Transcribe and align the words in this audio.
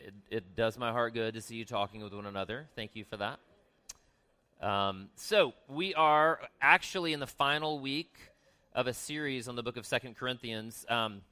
it, 0.00 0.14
it 0.30 0.56
does 0.56 0.78
my 0.78 0.92
heart 0.92 1.14
good 1.14 1.34
to 1.34 1.40
see 1.40 1.56
you 1.56 1.64
talking 1.64 2.02
with 2.02 2.14
one 2.14 2.26
another. 2.26 2.68
Thank 2.74 2.96
you 2.96 3.04
for 3.04 3.16
that. 3.18 3.38
Um, 4.60 5.08
so, 5.16 5.54
we 5.68 5.94
are 5.94 6.40
actually 6.60 7.12
in 7.12 7.20
the 7.20 7.26
final 7.26 7.80
week 7.80 8.14
of 8.74 8.86
a 8.86 8.92
series 8.92 9.48
on 9.48 9.56
the 9.56 9.62
book 9.62 9.76
of 9.76 9.86
Second 9.86 10.16
Corinthians. 10.16 10.84
Um, 10.88 11.22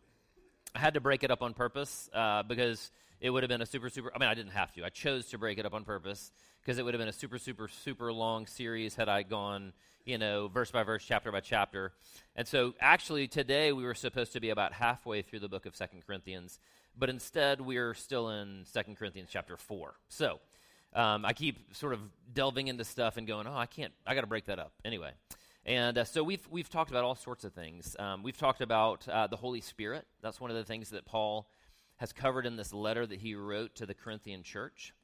I 0.74 0.78
had 0.78 0.94
to 0.94 1.00
break 1.00 1.24
it 1.24 1.30
up 1.30 1.42
on 1.42 1.54
purpose 1.54 2.08
uh, 2.14 2.42
because 2.42 2.90
it 3.20 3.30
would 3.30 3.42
have 3.42 3.48
been 3.48 3.60
a 3.60 3.66
super, 3.66 3.90
super. 3.90 4.10
I 4.14 4.18
mean, 4.18 4.28
I 4.28 4.34
didn't 4.34 4.52
have 4.52 4.72
to. 4.72 4.84
I 4.84 4.88
chose 4.88 5.26
to 5.26 5.38
break 5.38 5.58
it 5.58 5.66
up 5.66 5.74
on 5.74 5.84
purpose 5.84 6.32
because 6.62 6.78
it 6.78 6.84
would 6.84 6.94
have 6.94 7.00
been 7.00 7.08
a 7.08 7.12
super, 7.12 7.38
super, 7.38 7.68
super 7.68 8.12
long 8.12 8.46
series 8.46 8.94
had 8.94 9.08
I 9.08 9.22
gone, 9.22 9.72
you 10.04 10.18
know, 10.18 10.48
verse 10.48 10.70
by 10.70 10.82
verse, 10.82 11.04
chapter 11.06 11.30
by 11.30 11.40
chapter. 11.40 11.92
And 12.34 12.48
so, 12.48 12.74
actually, 12.80 13.28
today 13.28 13.72
we 13.72 13.84
were 13.84 13.94
supposed 13.94 14.32
to 14.32 14.40
be 14.40 14.50
about 14.50 14.72
halfway 14.72 15.22
through 15.22 15.40
the 15.40 15.48
book 15.48 15.66
of 15.66 15.76
Second 15.76 16.06
Corinthians 16.06 16.60
but 16.98 17.08
instead 17.08 17.60
we're 17.60 17.94
still 17.94 18.30
in 18.30 18.64
Second 18.64 18.96
Corinthians 18.96 19.28
chapter 19.32 19.56
4. 19.56 19.94
So 20.08 20.40
um, 20.94 21.24
I 21.24 21.32
keep 21.32 21.74
sort 21.76 21.92
of 21.92 22.00
delving 22.32 22.68
into 22.68 22.84
stuff 22.84 23.16
and 23.16 23.26
going, 23.26 23.46
oh, 23.46 23.56
I 23.56 23.66
can't, 23.66 23.92
I 24.06 24.14
got 24.14 24.22
to 24.22 24.26
break 24.26 24.46
that 24.46 24.58
up. 24.58 24.72
Anyway. 24.84 25.12
And 25.64 25.98
uh, 25.98 26.04
so 26.04 26.22
we've, 26.22 26.46
we've 26.50 26.70
talked 26.70 26.90
about 26.90 27.04
all 27.04 27.14
sorts 27.14 27.44
of 27.44 27.52
things. 27.52 27.94
Um, 27.98 28.22
we've 28.22 28.38
talked 28.38 28.62
about 28.62 29.06
uh, 29.06 29.26
the 29.26 29.36
Holy 29.36 29.60
Spirit. 29.60 30.06
That's 30.22 30.40
one 30.40 30.50
of 30.50 30.56
the 30.56 30.64
things 30.64 30.90
that 30.90 31.04
Paul 31.04 31.46
has 31.96 32.12
covered 32.12 32.46
in 32.46 32.56
this 32.56 32.72
letter 32.72 33.06
that 33.06 33.20
he 33.20 33.34
wrote 33.34 33.74
to 33.76 33.86
the 33.86 33.92
Corinthian 33.92 34.42
church. 34.42 34.94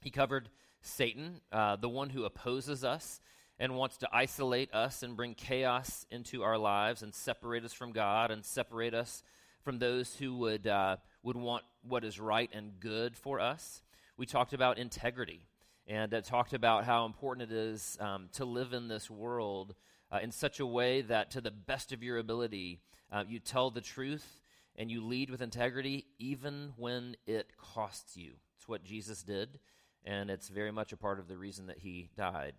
He 0.00 0.10
covered 0.10 0.48
Satan, 0.80 1.42
uh, 1.52 1.76
the 1.76 1.88
one 1.88 2.08
who 2.08 2.24
opposes 2.24 2.82
us 2.82 3.20
and 3.58 3.76
wants 3.76 3.98
to 3.98 4.08
isolate 4.10 4.72
us 4.72 5.02
and 5.02 5.16
bring 5.16 5.34
chaos 5.34 6.06
into 6.10 6.42
our 6.42 6.56
lives 6.56 7.02
and 7.02 7.14
separate 7.14 7.64
us 7.64 7.74
from 7.74 7.92
God 7.92 8.30
and 8.30 8.42
separate 8.42 8.94
us 8.94 9.22
from 9.62 9.78
those 9.78 10.14
who 10.16 10.34
would 10.36 10.66
uh, 10.66 10.96
would 11.22 11.36
want 11.36 11.64
what 11.82 12.04
is 12.04 12.18
right 12.18 12.50
and 12.52 12.80
good 12.80 13.16
for 13.16 13.40
us. 13.40 13.82
We 14.16 14.26
talked 14.26 14.52
about 14.52 14.78
integrity 14.78 15.46
and 15.86 16.12
uh, 16.12 16.20
talked 16.20 16.52
about 16.52 16.84
how 16.84 17.06
important 17.06 17.50
it 17.50 17.54
is 17.54 17.96
um, 18.00 18.28
to 18.34 18.44
live 18.44 18.72
in 18.72 18.88
this 18.88 19.10
world 19.10 19.74
uh, 20.12 20.18
in 20.22 20.30
such 20.30 20.60
a 20.60 20.66
way 20.66 21.02
that, 21.02 21.30
to 21.32 21.40
the 21.40 21.50
best 21.50 21.92
of 21.92 22.02
your 22.02 22.18
ability, 22.18 22.80
uh, 23.12 23.24
you 23.28 23.38
tell 23.38 23.70
the 23.70 23.80
truth 23.80 24.40
and 24.76 24.90
you 24.90 25.04
lead 25.04 25.30
with 25.30 25.42
integrity, 25.42 26.06
even 26.18 26.72
when 26.76 27.16
it 27.26 27.52
costs 27.56 28.16
you. 28.16 28.32
It's 28.56 28.68
what 28.68 28.84
Jesus 28.84 29.22
did, 29.22 29.58
and 30.04 30.30
it's 30.30 30.48
very 30.48 30.70
much 30.70 30.92
a 30.92 30.96
part 30.96 31.18
of 31.18 31.28
the 31.28 31.36
reason 31.36 31.66
that 31.66 31.78
he 31.78 32.08
died. 32.16 32.54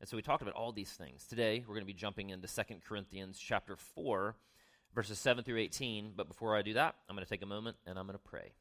And 0.00 0.08
so 0.08 0.16
we 0.16 0.22
talked 0.22 0.42
about 0.42 0.54
all 0.54 0.72
these 0.72 0.90
things. 0.90 1.24
Today, 1.28 1.60
we're 1.60 1.74
going 1.74 1.86
to 1.86 1.86
be 1.86 1.92
jumping 1.92 2.30
into 2.30 2.48
2 2.48 2.62
Corinthians 2.86 3.38
chapter 3.38 3.76
4 3.76 4.34
verses 4.94 5.18
7 5.18 5.44
through 5.44 5.58
18. 5.58 6.12
But 6.16 6.28
before 6.28 6.56
I 6.56 6.62
do 6.62 6.74
that, 6.74 6.94
I'm 7.08 7.16
going 7.16 7.24
to 7.24 7.30
take 7.30 7.42
a 7.42 7.46
moment 7.46 7.76
and 7.86 7.98
I'm 7.98 8.06
going 8.06 8.18
to 8.18 8.28
pray. 8.28 8.52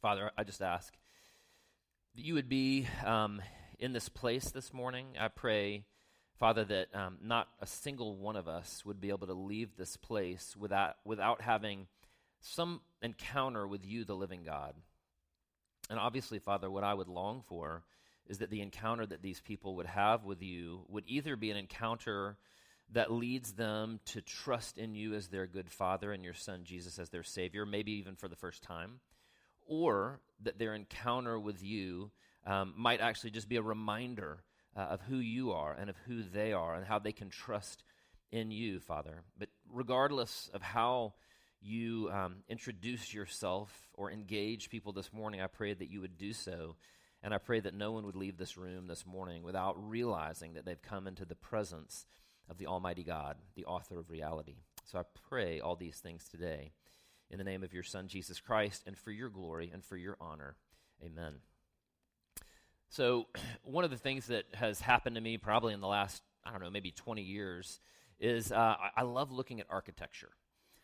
Father, 0.00 0.30
I 0.36 0.44
just 0.44 0.62
ask 0.62 0.94
that 2.14 2.24
you 2.24 2.34
would 2.34 2.48
be 2.48 2.86
um, 3.04 3.42
in 3.78 3.92
this 3.92 4.08
place 4.08 4.50
this 4.50 4.72
morning. 4.72 5.06
I 5.18 5.28
pray, 5.28 5.84
Father, 6.38 6.64
that 6.64 6.94
um, 6.94 7.18
not 7.22 7.48
a 7.60 7.66
single 7.66 8.16
one 8.16 8.36
of 8.36 8.48
us 8.48 8.84
would 8.84 9.00
be 9.00 9.08
able 9.08 9.26
to 9.26 9.34
leave 9.34 9.76
this 9.76 9.96
place 9.96 10.54
without, 10.56 10.96
without 11.04 11.42
having 11.42 11.86
some 12.40 12.80
encounter 13.02 13.66
with 13.66 13.84
you, 13.84 14.04
the 14.04 14.14
living 14.14 14.42
God. 14.44 14.74
And 15.90 15.98
obviously, 15.98 16.38
Father, 16.38 16.70
what 16.70 16.84
I 16.84 16.94
would 16.94 17.08
long 17.08 17.42
for 17.46 17.82
is 18.28 18.38
that 18.38 18.50
the 18.50 18.60
encounter 18.60 19.06
that 19.06 19.22
these 19.22 19.40
people 19.40 19.76
would 19.76 19.86
have 19.86 20.24
with 20.24 20.42
you 20.42 20.82
would 20.88 21.04
either 21.06 21.34
be 21.34 21.50
an 21.50 21.56
encounter 21.56 22.36
that 22.92 23.12
leads 23.12 23.52
them 23.52 24.00
to 24.06 24.22
trust 24.22 24.78
in 24.78 24.94
you 24.94 25.14
as 25.14 25.28
their 25.28 25.46
good 25.46 25.70
father 25.70 26.12
and 26.12 26.24
your 26.24 26.34
son 26.34 26.62
Jesus 26.64 26.98
as 26.98 27.10
their 27.10 27.22
savior, 27.22 27.66
maybe 27.66 27.92
even 27.92 28.16
for 28.16 28.28
the 28.28 28.36
first 28.36 28.62
time, 28.62 29.00
or 29.66 30.20
that 30.42 30.58
their 30.58 30.74
encounter 30.74 31.38
with 31.38 31.62
you 31.62 32.10
um, 32.46 32.72
might 32.76 33.00
actually 33.00 33.30
just 33.30 33.48
be 33.48 33.56
a 33.56 33.62
reminder 33.62 34.38
uh, 34.76 34.80
of 34.80 35.00
who 35.02 35.16
you 35.16 35.52
are 35.52 35.74
and 35.74 35.90
of 35.90 35.96
who 36.06 36.22
they 36.22 36.52
are 36.52 36.74
and 36.74 36.86
how 36.86 36.98
they 36.98 37.12
can 37.12 37.28
trust 37.28 37.82
in 38.32 38.50
you, 38.50 38.80
Father. 38.80 39.22
But 39.38 39.48
regardless 39.70 40.50
of 40.54 40.62
how 40.62 41.14
you 41.60 42.10
um, 42.12 42.36
introduce 42.48 43.12
yourself 43.12 43.70
or 43.94 44.10
engage 44.10 44.70
people 44.70 44.92
this 44.92 45.12
morning, 45.12 45.40
I 45.40 45.46
pray 45.46 45.74
that 45.74 45.90
you 45.90 46.00
would 46.00 46.16
do 46.16 46.32
so. 46.32 46.76
And 47.22 47.34
I 47.34 47.38
pray 47.38 47.58
that 47.60 47.74
no 47.74 47.90
one 47.90 48.06
would 48.06 48.14
leave 48.14 48.36
this 48.36 48.56
room 48.56 48.86
this 48.86 49.04
morning 49.04 49.42
without 49.42 49.74
realizing 49.88 50.54
that 50.54 50.64
they've 50.64 50.80
come 50.80 51.08
into 51.08 51.24
the 51.24 51.34
presence 51.34 52.06
of 52.48 52.58
the 52.58 52.66
Almighty 52.66 53.02
God, 53.02 53.36
the 53.54 53.64
author 53.64 53.98
of 53.98 54.10
reality. 54.10 54.56
So 54.84 54.98
I 54.98 55.02
pray 55.28 55.60
all 55.60 55.76
these 55.76 55.96
things 55.96 56.28
today 56.28 56.72
in 57.30 57.38
the 57.38 57.44
name 57.44 57.62
of 57.62 57.72
your 57.72 57.82
Son, 57.82 58.08
Jesus 58.08 58.40
Christ, 58.40 58.84
and 58.86 58.96
for 58.96 59.10
your 59.10 59.28
glory 59.28 59.70
and 59.72 59.84
for 59.84 59.96
your 59.96 60.16
honor. 60.20 60.56
Amen. 61.04 61.34
So, 62.88 63.26
one 63.62 63.84
of 63.84 63.90
the 63.90 63.96
things 63.96 64.26
that 64.26 64.44
has 64.54 64.80
happened 64.80 65.16
to 65.16 65.20
me 65.20 65.36
probably 65.36 65.74
in 65.74 65.80
the 65.80 65.86
last, 65.86 66.22
I 66.44 66.52
don't 66.52 66.62
know, 66.62 66.70
maybe 66.70 66.90
20 66.90 67.22
years 67.22 67.80
is 68.18 68.50
uh, 68.50 68.74
I 68.96 69.02
love 69.02 69.30
looking 69.30 69.60
at 69.60 69.66
architecture. 69.70 70.30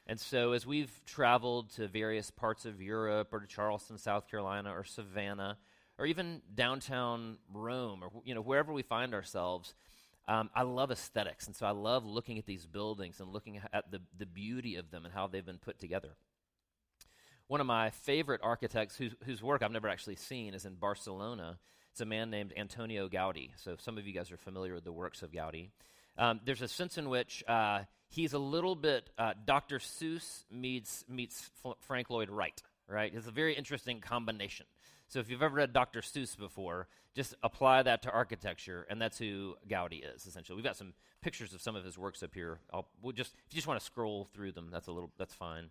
And 0.06 0.20
so, 0.20 0.53
as 0.53 0.66
we've 0.66 0.92
traveled 1.06 1.70
to 1.76 1.88
various 1.88 2.30
parts 2.30 2.66
of 2.66 2.82
Europe 2.82 3.28
or 3.32 3.41
to 3.41 3.47
Charleston, 3.47 3.97
South 3.97 4.28
Carolina, 4.30 4.70
or 4.70 4.84
Savannah, 4.84 5.56
or 5.98 6.04
even 6.04 6.42
downtown 6.54 7.38
Rome, 7.53 8.03
or 8.04 8.10
you 8.24 8.34
know 8.34 8.42
wherever 8.42 8.72
we 8.72 8.82
find 8.82 9.14
ourselves, 9.14 9.74
um, 10.26 10.50
I 10.54 10.62
love 10.62 10.90
aesthetics, 10.90 11.46
and 11.46 11.54
so 11.54 11.66
I 11.66 11.72
love 11.72 12.04
looking 12.04 12.38
at 12.38 12.46
these 12.46 12.66
buildings 12.66 13.20
and 13.20 13.32
looking 13.32 13.60
at 13.72 13.90
the, 13.90 14.00
the 14.16 14.26
beauty 14.26 14.76
of 14.76 14.90
them 14.90 15.04
and 15.04 15.12
how 15.12 15.26
they've 15.26 15.44
been 15.44 15.58
put 15.58 15.78
together. 15.78 16.16
One 17.46 17.60
of 17.60 17.66
my 17.66 17.90
favorite 17.90 18.40
architects 18.42 18.96
whose, 18.96 19.14
whose 19.24 19.42
work 19.42 19.62
I've 19.62 19.70
never 19.70 19.88
actually 19.88 20.16
seen 20.16 20.54
is 20.54 20.64
in 20.64 20.76
Barcelona. 20.76 21.58
It's 21.92 22.00
a 22.00 22.06
man 22.06 22.30
named 22.30 22.54
Antonio 22.56 23.08
Gaudi. 23.08 23.50
So 23.56 23.76
some 23.78 23.98
of 23.98 24.06
you 24.06 24.14
guys 24.14 24.32
are 24.32 24.38
familiar 24.38 24.74
with 24.74 24.84
the 24.84 24.92
works 24.92 25.22
of 25.22 25.30
Gaudi. 25.30 25.68
Um, 26.16 26.41
there's 26.44 26.62
a 26.62 26.68
sense 26.68 26.96
in 26.96 27.10
which 27.10 27.44
uh, 27.46 27.80
he's 28.08 28.32
a 28.32 28.38
little 28.38 28.74
bit 28.74 29.10
uh, 29.18 29.34
Dr. 29.44 29.78
Seuss 29.78 30.44
meets, 30.50 31.04
meets 31.06 31.50
Frank 31.80 32.08
Lloyd 32.08 32.30
Wright, 32.30 32.62
right? 32.88 33.12
It's 33.14 33.26
a 33.26 33.32
very 33.32 33.54
interesting 33.54 34.00
combination. 34.00 34.66
So 35.09 35.20
if 35.20 35.31
you've 35.31 35.42
ever 35.42 35.54
read 35.54 35.72
Dr. 35.72 36.00
Seuss 36.00 36.37
before, 36.37 36.88
just 37.15 37.34
apply 37.42 37.82
that 37.82 38.03
to 38.03 38.10
architecture, 38.10 38.87
and 38.91 39.00
that's 39.00 39.19
who 39.19 39.54
Gaudi 39.69 40.03
is 40.15 40.26
essentially. 40.26 40.56
We've 40.56 40.65
got 40.65 40.76
some 40.76 40.94
pictures 41.22 41.54
of 41.54 41.60
some 41.60 41.76
of 41.76 41.84
his 41.84 41.97
works 41.97 42.22
up 42.22 42.34
here. 42.34 42.59
I'll, 42.72 42.88
we'll 43.03 43.12
just 43.12 43.34
if 43.47 43.54
you 43.54 43.56
just 43.56 43.69
want 43.69 43.78
to 43.78 43.87
scroll 43.87 44.28
through 44.34 44.53
them, 44.53 44.69
that's 44.72 44.88
a 44.88 44.92
little 44.92 45.12
that's 45.19 45.34
fine. 45.34 45.70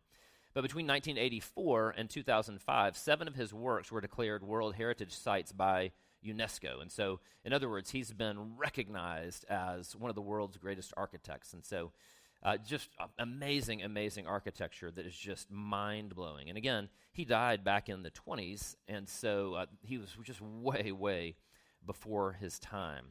But 0.54 0.62
between 0.62 0.86
1984 0.86 1.96
and 1.98 2.10
2005, 2.10 2.96
seven 2.96 3.28
of 3.28 3.36
his 3.36 3.54
works 3.54 3.92
were 3.92 4.02
declared 4.02 4.44
World 4.44 4.76
Heritage 4.76 5.14
Sites 5.14 5.52
by 5.52 5.92
UNESCO. 6.24 6.82
And 6.82 6.92
so, 6.92 7.20
in 7.44 7.54
other 7.54 7.70
words, 7.70 7.90
he's 7.90 8.14
been 8.14 8.56
recognized 8.56 9.46
as 9.50 9.96
one 9.96 10.10
of 10.10 10.16
the 10.16 10.22
world's 10.22 10.58
greatest 10.58 10.94
architects. 10.96 11.54
And 11.54 11.66
so, 11.66 11.92
uh, 12.44 12.58
just 12.58 12.90
amazing, 13.18 13.82
amazing 13.82 14.28
architecture 14.28 14.92
that 14.92 15.06
is 15.06 15.16
just 15.16 15.50
mind 15.50 16.14
blowing. 16.16 16.50
And 16.50 16.58
again, 16.58 16.90
he 17.14 17.26
died 17.26 17.64
back 17.64 17.90
in 17.90 18.02
the 18.04 18.12
20s, 18.12 18.76
and 18.88 19.08
so 19.08 19.54
uh, 19.54 19.66
he 19.84 19.98
was 19.98 20.10
just 20.24 20.42
way, 20.42 20.92
way 20.92 21.36
before 21.86 22.34
his 22.34 22.60
time. 22.60 23.06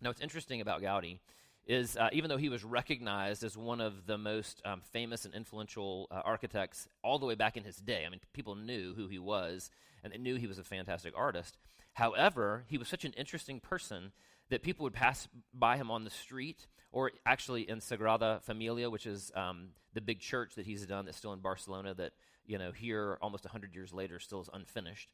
Now, 0.00 0.10
what's 0.10 0.20
interesting 0.20 0.60
about 0.60 0.82
Gaudi 0.82 1.20
is 1.66 1.96
uh, 1.96 2.08
even 2.12 2.28
though 2.28 2.38
he 2.38 2.48
was 2.48 2.64
recognized 2.64 3.44
as 3.44 3.56
one 3.56 3.80
of 3.80 4.06
the 4.06 4.18
most 4.18 4.62
um, 4.64 4.80
famous 4.92 5.24
and 5.24 5.34
influential 5.34 6.08
uh, 6.10 6.22
architects 6.24 6.88
all 7.04 7.18
the 7.18 7.26
way 7.26 7.34
back 7.34 7.56
in 7.56 7.64
his 7.64 7.76
day, 7.76 8.04
I 8.06 8.08
mean, 8.08 8.20
people 8.32 8.56
knew 8.56 8.94
who 8.94 9.06
he 9.06 9.18
was 9.18 9.70
and 10.02 10.12
they 10.12 10.18
knew 10.18 10.36
he 10.36 10.48
was 10.48 10.58
a 10.58 10.64
fantastic 10.64 11.12
artist. 11.16 11.58
However, 11.92 12.64
he 12.66 12.78
was 12.78 12.88
such 12.88 13.04
an 13.04 13.12
interesting 13.12 13.60
person 13.60 14.12
that 14.48 14.62
people 14.62 14.84
would 14.84 14.94
pass 14.94 15.28
by 15.54 15.76
him 15.76 15.90
on 15.90 16.04
the 16.04 16.10
street 16.10 16.66
or 16.90 17.12
actually 17.24 17.68
in 17.68 17.78
Sagrada 17.78 18.42
Familia, 18.42 18.90
which 18.90 19.06
is 19.06 19.30
um, 19.36 19.68
the 19.94 20.00
big 20.00 20.18
church 20.20 20.56
that 20.56 20.66
he's 20.66 20.84
done 20.86 21.04
that's 21.04 21.16
still 21.16 21.32
in 21.32 21.40
Barcelona 21.40 21.94
that, 21.94 22.12
you 22.46 22.58
know, 22.58 22.72
here 22.72 23.18
almost 23.20 23.44
100 23.44 23.74
years 23.74 23.92
later 23.92 24.18
still 24.18 24.40
is 24.40 24.50
unfinished. 24.52 25.08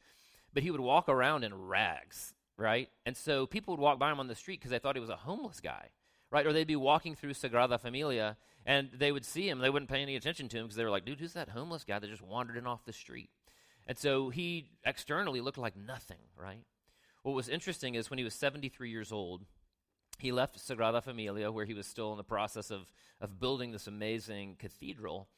But 0.52 0.62
he 0.62 0.70
would 0.70 0.80
walk 0.80 1.08
around 1.08 1.44
in 1.44 1.54
rags, 1.54 2.34
right? 2.56 2.88
And 3.04 3.16
so 3.16 3.46
people 3.46 3.74
would 3.74 3.82
walk 3.82 3.98
by 3.98 4.10
him 4.10 4.20
on 4.20 4.28
the 4.28 4.34
street 4.34 4.60
because 4.60 4.70
they 4.70 4.78
thought 4.78 4.96
he 4.96 5.00
was 5.00 5.10
a 5.10 5.16
homeless 5.16 5.60
guy, 5.60 5.90
right? 6.30 6.46
Or 6.46 6.52
they'd 6.52 6.66
be 6.66 6.76
walking 6.76 7.14
through 7.14 7.34
Sagrada 7.34 7.78
Familia 7.80 8.36
and 8.64 8.90
they 8.92 9.12
would 9.12 9.24
see 9.24 9.48
him. 9.48 9.58
They 9.58 9.70
wouldn't 9.70 9.90
pay 9.90 10.02
any 10.02 10.16
attention 10.16 10.48
to 10.48 10.58
him 10.58 10.64
because 10.64 10.76
they 10.76 10.84
were 10.84 10.90
like, 10.90 11.04
dude, 11.04 11.20
who's 11.20 11.34
that 11.34 11.50
homeless 11.50 11.84
guy 11.84 11.98
that 11.98 12.10
just 12.10 12.22
wandered 12.22 12.56
in 12.56 12.66
off 12.66 12.84
the 12.84 12.92
street? 12.92 13.30
And 13.86 13.96
so 13.96 14.28
he 14.28 14.70
externally 14.84 15.40
looked 15.40 15.58
like 15.58 15.76
nothing, 15.76 16.18
right? 16.36 16.64
What 17.22 17.34
was 17.34 17.48
interesting 17.48 17.94
is 17.94 18.10
when 18.10 18.18
he 18.18 18.24
was 18.24 18.34
73 18.34 18.90
years 18.90 19.12
old, 19.12 19.46
he 20.18 20.32
left 20.32 20.58
Sagrada 20.58 21.02
Familia, 21.02 21.50
where 21.50 21.64
he 21.64 21.74
was 21.74 21.86
still 21.86 22.12
in 22.12 22.18
the 22.18 22.24
process 22.24 22.70
of, 22.70 22.92
of 23.20 23.40
building 23.40 23.72
this 23.72 23.86
amazing 23.86 24.56
cathedral, 24.58 25.28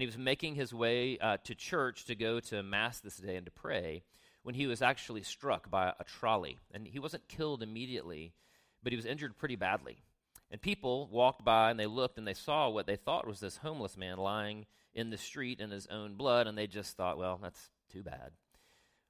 and 0.00 0.04
he 0.04 0.16
was 0.16 0.16
making 0.16 0.54
his 0.54 0.72
way 0.72 1.18
uh, 1.18 1.36
to 1.44 1.54
church 1.54 2.06
to 2.06 2.14
go 2.14 2.40
to 2.40 2.62
Mass 2.62 3.00
this 3.00 3.18
day 3.18 3.36
and 3.36 3.44
to 3.44 3.52
pray 3.52 4.02
when 4.42 4.54
he 4.54 4.66
was 4.66 4.80
actually 4.80 5.22
struck 5.22 5.70
by 5.70 5.88
a 5.88 6.04
trolley. 6.04 6.56
And 6.72 6.86
he 6.86 6.98
wasn't 6.98 7.28
killed 7.28 7.62
immediately, 7.62 8.32
but 8.82 8.92
he 8.92 8.96
was 8.96 9.04
injured 9.04 9.36
pretty 9.36 9.56
badly. 9.56 9.98
And 10.50 10.58
people 10.58 11.06
walked 11.12 11.44
by 11.44 11.70
and 11.70 11.78
they 11.78 11.84
looked 11.84 12.16
and 12.16 12.26
they 12.26 12.32
saw 12.32 12.70
what 12.70 12.86
they 12.86 12.96
thought 12.96 13.26
was 13.26 13.40
this 13.40 13.58
homeless 13.58 13.98
man 13.98 14.16
lying 14.16 14.64
in 14.94 15.10
the 15.10 15.18
street 15.18 15.60
in 15.60 15.70
his 15.70 15.86
own 15.88 16.14
blood, 16.14 16.46
and 16.46 16.56
they 16.56 16.66
just 16.66 16.96
thought, 16.96 17.18
well, 17.18 17.38
that's 17.42 17.68
too 17.92 18.02
bad. 18.02 18.30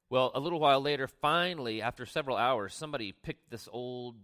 Well, 0.08 0.32
a 0.34 0.40
little 0.40 0.58
while 0.58 0.80
later, 0.80 1.06
finally, 1.06 1.82
after 1.82 2.04
several 2.04 2.36
hours, 2.36 2.74
somebody 2.74 3.12
picked 3.12 3.48
this 3.48 3.68
old, 3.70 4.16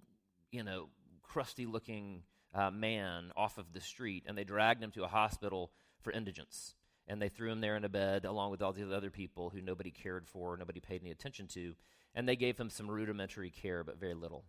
you 0.50 0.64
know, 0.64 0.88
crusty 1.22 1.64
looking 1.64 2.24
uh, 2.52 2.72
man 2.72 3.30
off 3.36 3.56
of 3.56 3.72
the 3.72 3.80
street 3.80 4.24
and 4.26 4.36
they 4.36 4.42
dragged 4.42 4.82
him 4.82 4.90
to 4.90 5.04
a 5.04 5.08
hospital 5.08 5.70
for 6.06 6.12
indigence. 6.12 6.76
And 7.08 7.20
they 7.20 7.28
threw 7.28 7.50
him 7.50 7.60
there 7.60 7.76
in 7.76 7.84
a 7.84 7.88
bed 7.88 8.24
along 8.24 8.52
with 8.52 8.62
all 8.62 8.72
the 8.72 8.94
other 8.94 9.10
people 9.10 9.50
who 9.50 9.60
nobody 9.60 9.90
cared 9.90 10.28
for, 10.28 10.56
nobody 10.56 10.78
paid 10.78 11.00
any 11.00 11.10
attention 11.10 11.48
to. 11.48 11.74
And 12.14 12.28
they 12.28 12.36
gave 12.36 12.56
him 12.56 12.70
some 12.70 12.88
rudimentary 12.88 13.50
care, 13.50 13.82
but 13.82 13.98
very 13.98 14.14
little. 14.14 14.44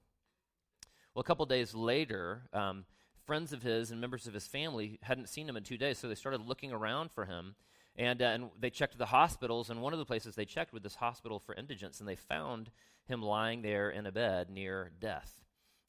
Well, 1.13 1.21
a 1.21 1.23
couple 1.23 1.47
days 1.47 1.73
later, 1.73 2.43
um, 2.53 2.85
friends 3.25 3.53
of 3.53 3.63
his 3.63 3.89
and 3.89 3.99
members 3.99 4.27
of 4.27 4.35
his 4.35 4.45
family 4.45 4.99
hadn't 5.01 5.29
seen 5.29 5.49
him 5.49 5.57
in 5.57 5.63
two 5.63 5.79
days, 5.79 5.97
so 5.97 6.07
they 6.07 6.13
started 6.13 6.41
looking 6.41 6.71
around 6.71 7.11
for 7.11 7.25
him. 7.25 7.55
And, 7.95 8.21
uh, 8.21 8.25
and 8.25 8.49
they 8.59 8.69
checked 8.69 8.99
the 8.99 9.07
hospitals, 9.07 9.71
and 9.71 9.81
one 9.81 9.93
of 9.93 9.99
the 9.99 10.05
places 10.05 10.35
they 10.35 10.45
checked 10.45 10.73
was 10.73 10.83
this 10.83 10.95
hospital 10.95 11.39
for 11.39 11.55
indigents, 11.55 11.99
and 11.99 12.07
they 12.07 12.15
found 12.15 12.69
him 13.07 13.23
lying 13.23 13.63
there 13.63 13.89
in 13.89 14.05
a 14.05 14.11
bed 14.11 14.51
near 14.51 14.91
death. 14.99 15.41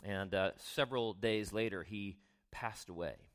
And 0.02 0.34
uh, 0.34 0.52
several 0.56 1.12
days 1.12 1.52
later, 1.52 1.82
he 1.82 2.16
passed 2.50 2.88
away. 2.88 3.27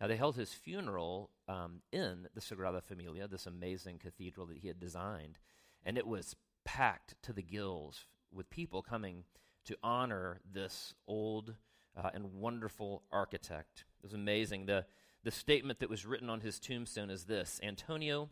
Now, 0.00 0.06
they 0.06 0.16
held 0.16 0.36
his 0.36 0.52
funeral 0.52 1.30
um, 1.48 1.82
in 1.90 2.28
the 2.34 2.40
Sagrada 2.40 2.82
Familia, 2.82 3.26
this 3.26 3.46
amazing 3.46 3.98
cathedral 3.98 4.46
that 4.46 4.58
he 4.58 4.68
had 4.68 4.78
designed, 4.78 5.38
and 5.84 5.98
it 5.98 6.06
was 6.06 6.36
packed 6.64 7.14
to 7.22 7.32
the 7.32 7.42
gills 7.42 8.06
with 8.32 8.50
people 8.50 8.82
coming 8.82 9.24
to 9.64 9.76
honor 9.82 10.40
this 10.50 10.94
old 11.06 11.54
uh, 11.96 12.10
and 12.14 12.34
wonderful 12.34 13.02
architect. 13.10 13.84
It 14.00 14.06
was 14.06 14.14
amazing. 14.14 14.66
The, 14.66 14.84
the 15.24 15.30
statement 15.30 15.80
that 15.80 15.90
was 15.90 16.06
written 16.06 16.30
on 16.30 16.40
his 16.40 16.60
tombstone 16.60 17.10
is 17.10 17.24
this 17.24 17.60
Antonio 17.62 18.30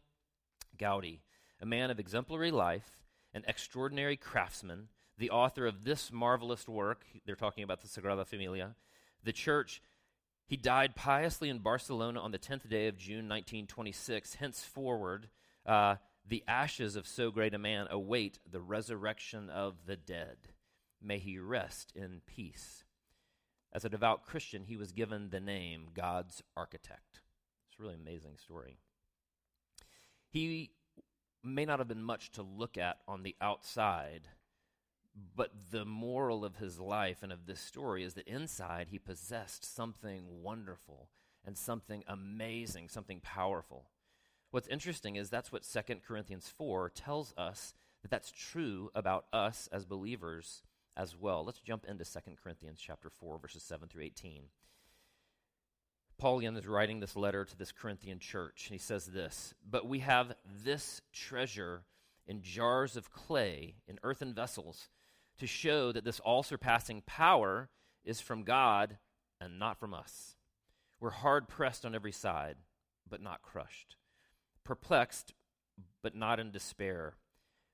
Gaudi, 0.78 1.20
a 1.60 1.66
man 1.66 1.90
of 1.90 1.98
exemplary 1.98 2.50
life, 2.50 3.02
an 3.34 3.44
extraordinary 3.48 4.16
craftsman, 4.16 4.88
the 5.18 5.30
author 5.30 5.66
of 5.66 5.84
this 5.84 6.12
marvelous 6.12 6.68
work. 6.68 7.04
They're 7.24 7.34
talking 7.34 7.64
about 7.64 7.80
the 7.80 7.88
Sagrada 7.88 8.26
Familia. 8.26 8.76
The 9.24 9.32
church, 9.32 9.82
he 10.46 10.56
died 10.56 10.94
piously 10.94 11.48
in 11.48 11.58
Barcelona 11.58 12.20
on 12.20 12.30
the 12.30 12.38
10th 12.38 12.68
day 12.68 12.86
of 12.86 12.96
June 12.96 13.28
1926. 13.28 14.34
Henceforward, 14.34 15.28
uh, 15.64 15.96
the 16.24 16.44
ashes 16.46 16.94
of 16.94 17.06
so 17.06 17.30
great 17.30 17.54
a 17.54 17.58
man 17.58 17.86
await 17.90 18.38
the 18.48 18.60
resurrection 18.60 19.50
of 19.50 19.86
the 19.86 19.96
dead. 19.96 20.36
May 21.02 21.18
he 21.18 21.38
rest 21.38 21.92
in 21.94 22.20
peace. 22.26 22.84
As 23.72 23.84
a 23.84 23.88
devout 23.88 24.24
Christian, 24.24 24.64
he 24.64 24.76
was 24.76 24.92
given 24.92 25.30
the 25.30 25.40
name 25.40 25.88
God's 25.92 26.42
architect. 26.56 27.20
It's 27.68 27.78
a 27.78 27.82
really 27.82 27.96
amazing 27.96 28.38
story. 28.38 28.78
He 30.30 30.70
may 31.42 31.64
not 31.64 31.80
have 31.80 31.88
been 31.88 32.02
much 32.02 32.30
to 32.32 32.42
look 32.42 32.78
at 32.78 32.98
on 33.08 33.22
the 33.22 33.36
outside, 33.40 34.28
but 35.34 35.52
the 35.70 35.84
moral 35.84 36.44
of 36.44 36.56
his 36.56 36.78
life 36.78 37.22
and 37.22 37.32
of 37.32 37.46
this 37.46 37.60
story 37.60 38.04
is 38.04 38.14
that 38.14 38.28
inside 38.28 38.88
he 38.90 38.98
possessed 38.98 39.64
something 39.64 40.42
wonderful 40.42 41.08
and 41.44 41.56
something 41.56 42.04
amazing, 42.06 42.88
something 42.88 43.20
powerful. 43.20 43.90
What's 44.50 44.68
interesting 44.68 45.16
is 45.16 45.30
that's 45.30 45.52
what 45.52 45.62
2 45.62 45.96
Corinthians 46.06 46.52
4 46.56 46.90
tells 46.90 47.32
us 47.36 47.74
that 48.02 48.10
that's 48.10 48.30
true 48.30 48.90
about 48.94 49.26
us 49.32 49.68
as 49.72 49.84
believers 49.84 50.62
as 50.96 51.16
well. 51.16 51.44
Let's 51.44 51.60
jump 51.60 51.84
into 51.86 52.04
2 52.04 52.20
Corinthians 52.42 52.80
chapter 52.80 53.10
4 53.10 53.38
verses 53.38 53.62
7 53.62 53.88
through 53.88 54.04
18. 54.04 54.44
Paul 56.18 56.38
again 56.38 56.56
is 56.56 56.66
writing 56.66 57.00
this 57.00 57.16
letter 57.16 57.44
to 57.44 57.56
this 57.56 57.72
Corinthian 57.72 58.18
church. 58.18 58.68
He 58.70 58.78
says 58.78 59.06
this, 59.06 59.54
"But 59.62 59.86
we 59.86 59.98
have 60.00 60.36
this 60.44 61.02
treasure 61.12 61.84
in 62.26 62.42
jars 62.42 62.96
of 62.96 63.12
clay, 63.12 63.76
in 63.86 64.00
earthen 64.02 64.32
vessels, 64.32 64.88
to 65.38 65.46
show 65.46 65.92
that 65.92 66.04
this 66.04 66.20
all-surpassing 66.20 67.02
power 67.06 67.68
is 68.04 68.20
from 68.20 68.42
God 68.42 68.98
and 69.40 69.58
not 69.58 69.78
from 69.78 69.92
us. 69.92 70.36
We're 71.00 71.10
hard 71.10 71.48
pressed 71.48 71.84
on 71.84 71.94
every 71.94 72.12
side, 72.12 72.56
but 73.08 73.20
not 73.20 73.42
crushed, 73.42 73.96
perplexed, 74.64 75.34
but 76.02 76.14
not 76.14 76.40
in 76.40 76.50
despair, 76.50 77.14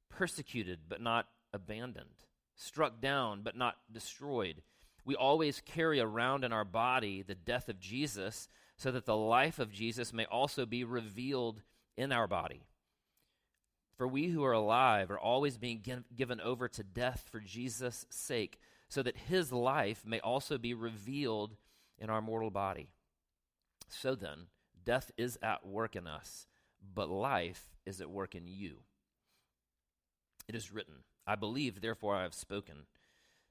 persecuted, 0.09 0.81
but 0.89 1.01
not 1.01 1.29
abandoned." 1.53 2.25
struck 2.55 3.01
down 3.01 3.43
but 3.43 3.57
not 3.57 3.79
destroyed. 3.91 4.63
We 5.05 5.17
always 5.17 5.61
carry 5.61 5.99
around 6.01 6.45
in 6.45 6.53
our 6.53 6.65
body 6.65 7.23
the 7.23 7.35
death 7.35 7.69
of 7.69 7.81
Jesus 7.81 8.49
so 8.77 8.93
that 8.93 9.05
the 9.05 9.17
life 9.17 9.59
of 9.59 9.73
Jesus 9.73 10.13
may 10.13 10.25
also 10.27 10.65
be 10.65 10.85
revealed 10.85 11.63
in 11.97 12.13
our 12.13 12.29
body. 12.29 12.67
For 14.03 14.09
we 14.09 14.31
who 14.31 14.43
are 14.43 14.51
alive 14.51 15.13
are 15.13 15.19
always 15.21 15.59
being 15.59 15.81
given 16.17 16.41
over 16.41 16.67
to 16.67 16.83
death 16.83 17.29
for 17.31 17.39
Jesus' 17.39 18.05
sake, 18.11 18.59
so 18.89 19.01
that 19.01 19.17
his 19.17 19.53
life 19.53 20.03
may 20.05 20.19
also 20.19 20.59
be 20.59 20.75
revealed 20.75 21.55
in 22.01 22.11
our 22.11 22.21
mortal 22.21 22.51
body. 22.51 22.89
So 23.89 24.17
then, 24.17 24.49
death 24.85 25.13
is 25.17 25.39
at 25.41 25.65
work 25.65 25.95
in 25.95 26.09
us, 26.09 26.49
but 26.93 27.09
life 27.09 27.77
is 27.87 28.01
at 28.01 28.11
work 28.11 28.35
in 28.35 28.49
you. 28.49 28.79
It 30.49 30.57
is 30.57 30.73
written, 30.73 31.05
I 31.25 31.37
believe, 31.37 31.81
therefore 31.81 32.17
I 32.17 32.25
have 32.25 32.35
spoken. 32.35 32.87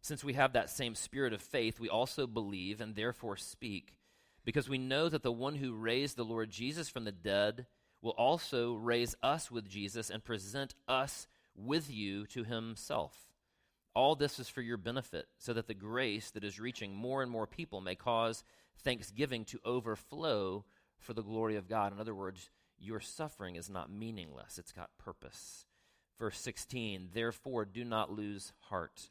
Since 0.01 0.21
we 0.21 0.33
have 0.33 0.51
that 0.51 0.69
same 0.69 0.95
spirit 0.95 1.31
of 1.31 1.42
faith, 1.42 1.80
we 1.80 1.88
also 1.88 2.27
believe 2.27 2.81
and 2.81 2.95
therefore 2.95 3.38
speak, 3.38 3.95
because 4.44 4.68
we 4.68 4.77
know 4.77 5.07
that 5.07 5.24
the 5.24 5.31
one 5.31 5.56
who 5.56 5.71
raised 5.71 6.18
the 6.18 6.25
Lord 6.25 6.50
Jesus 6.50 6.89
from 6.89 7.06
the 7.06 7.13
dead 7.13 7.68
will 8.01 8.12
also 8.12 8.74
raise 8.74 9.15
us 9.21 9.51
with 9.51 9.69
Jesus 9.69 10.09
and 10.09 10.24
present 10.24 10.74
us 10.88 11.27
with 11.56 11.89
you 11.89 12.25
to 12.27 12.44
himself. 12.44 13.15
All 13.94 14.15
this 14.15 14.39
is 14.39 14.48
for 14.48 14.62
your 14.62 14.77
benefit, 14.77 15.27
so 15.38 15.53
that 15.53 15.68
the 15.68 15.74
grace 15.74 16.31
that 16.31 16.44
is 16.44 16.59
reaching 16.59 16.95
more 16.95 17.21
and 17.21 17.31
more 17.31 17.45
people 17.45 17.81
may 17.81 17.95
cause 17.95 18.44
thanksgiving 18.80 19.45
to 19.45 19.59
overflow 19.65 20.63
for 20.98 21.13
the 21.13 21.24
glory 21.24 21.57
of 21.57 21.68
God. 21.68 21.92
In 21.92 22.00
other 22.00 22.15
words, 22.15 22.50
your 22.80 23.00
suffering 23.00 23.56
is 23.56 23.69
not 23.69 23.92
meaningless, 23.92 24.57
it's 24.57 24.71
got 24.71 24.98
purpose. 24.98 25.65
Verse 26.18 26.39
16, 26.39 27.09
therefore 27.13 27.65
do 27.65 27.83
not 27.83 28.12
lose 28.12 28.53
heart. 28.59 29.09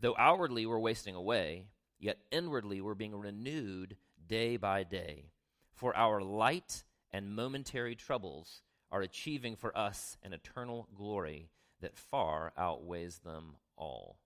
Though 0.00 0.14
outwardly 0.18 0.66
we're 0.66 0.78
wasting 0.78 1.14
away, 1.14 1.66
yet 1.98 2.18
inwardly 2.30 2.80
we're 2.80 2.94
being 2.94 3.14
renewed 3.14 3.96
day 4.26 4.56
by 4.56 4.84
day. 4.84 5.30
For 5.72 5.96
our 5.96 6.20
light 6.20 6.84
and 7.12 7.34
momentary 7.34 7.94
troubles 7.94 8.62
are 8.90 9.02
achieving 9.02 9.56
for 9.56 9.76
us 9.76 10.16
an 10.22 10.32
eternal 10.32 10.88
glory 10.94 11.50
that 11.80 11.96
far 11.96 12.52
outweighs 12.56 13.18
them 13.18 13.56
all. 13.76 14.18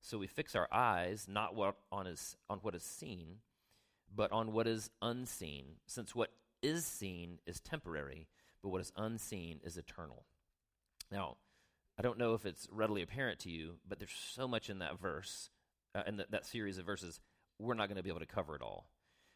So 0.00 0.18
we 0.18 0.26
fix 0.26 0.54
our 0.54 0.68
eyes 0.72 1.26
not 1.28 1.54
what 1.54 1.76
on, 1.90 2.06
is, 2.06 2.36
on 2.48 2.58
what 2.58 2.74
is 2.74 2.82
seen, 2.82 3.38
but 4.14 4.30
on 4.32 4.52
what 4.52 4.66
is 4.66 4.90
unseen, 5.02 5.64
since 5.86 6.14
what 6.14 6.30
is 6.62 6.86
seen 6.86 7.38
is 7.46 7.60
temporary, 7.60 8.28
but 8.62 8.68
what 8.68 8.80
is 8.80 8.92
unseen 8.96 9.60
is 9.64 9.76
eternal. 9.76 10.24
Now, 11.10 11.36
I 11.98 12.02
don't 12.02 12.18
know 12.18 12.34
if 12.34 12.46
it's 12.46 12.68
readily 12.70 13.02
apparent 13.02 13.40
to 13.40 13.50
you, 13.50 13.76
but 13.88 13.98
there's 13.98 14.10
so 14.10 14.46
much 14.46 14.70
in 14.70 14.78
that 14.78 15.00
verse, 15.00 15.50
uh, 15.94 16.02
in 16.06 16.18
the, 16.18 16.26
that 16.30 16.46
series 16.46 16.78
of 16.78 16.86
verses, 16.86 17.20
we're 17.58 17.74
not 17.74 17.88
going 17.88 17.96
to 17.96 18.02
be 18.02 18.10
able 18.10 18.20
to 18.20 18.26
cover 18.26 18.54
it 18.54 18.62
all. 18.62 18.88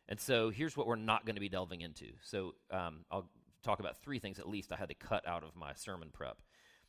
And 0.09 0.19
so 0.19 0.50
here's 0.50 0.76
what 0.76 0.87
we're 0.87 0.97
not 0.97 1.25
going 1.25 1.37
to 1.37 1.40
be 1.40 1.49
delving 1.49 1.83
into. 1.83 2.07
So 2.23 2.54
um, 2.71 3.04
I'll 3.11 3.28
talk 3.62 3.80
about 3.80 3.99
three 3.99 4.19
things 4.19 4.38
at 4.38 4.49
least 4.49 4.73
I 4.73 4.76
had 4.76 4.88
to 4.88 4.95
cut 4.95 5.26
out 5.26 5.45
of 5.45 5.54
my 5.54 5.73
sermon 5.75 6.09
prep. 6.12 6.38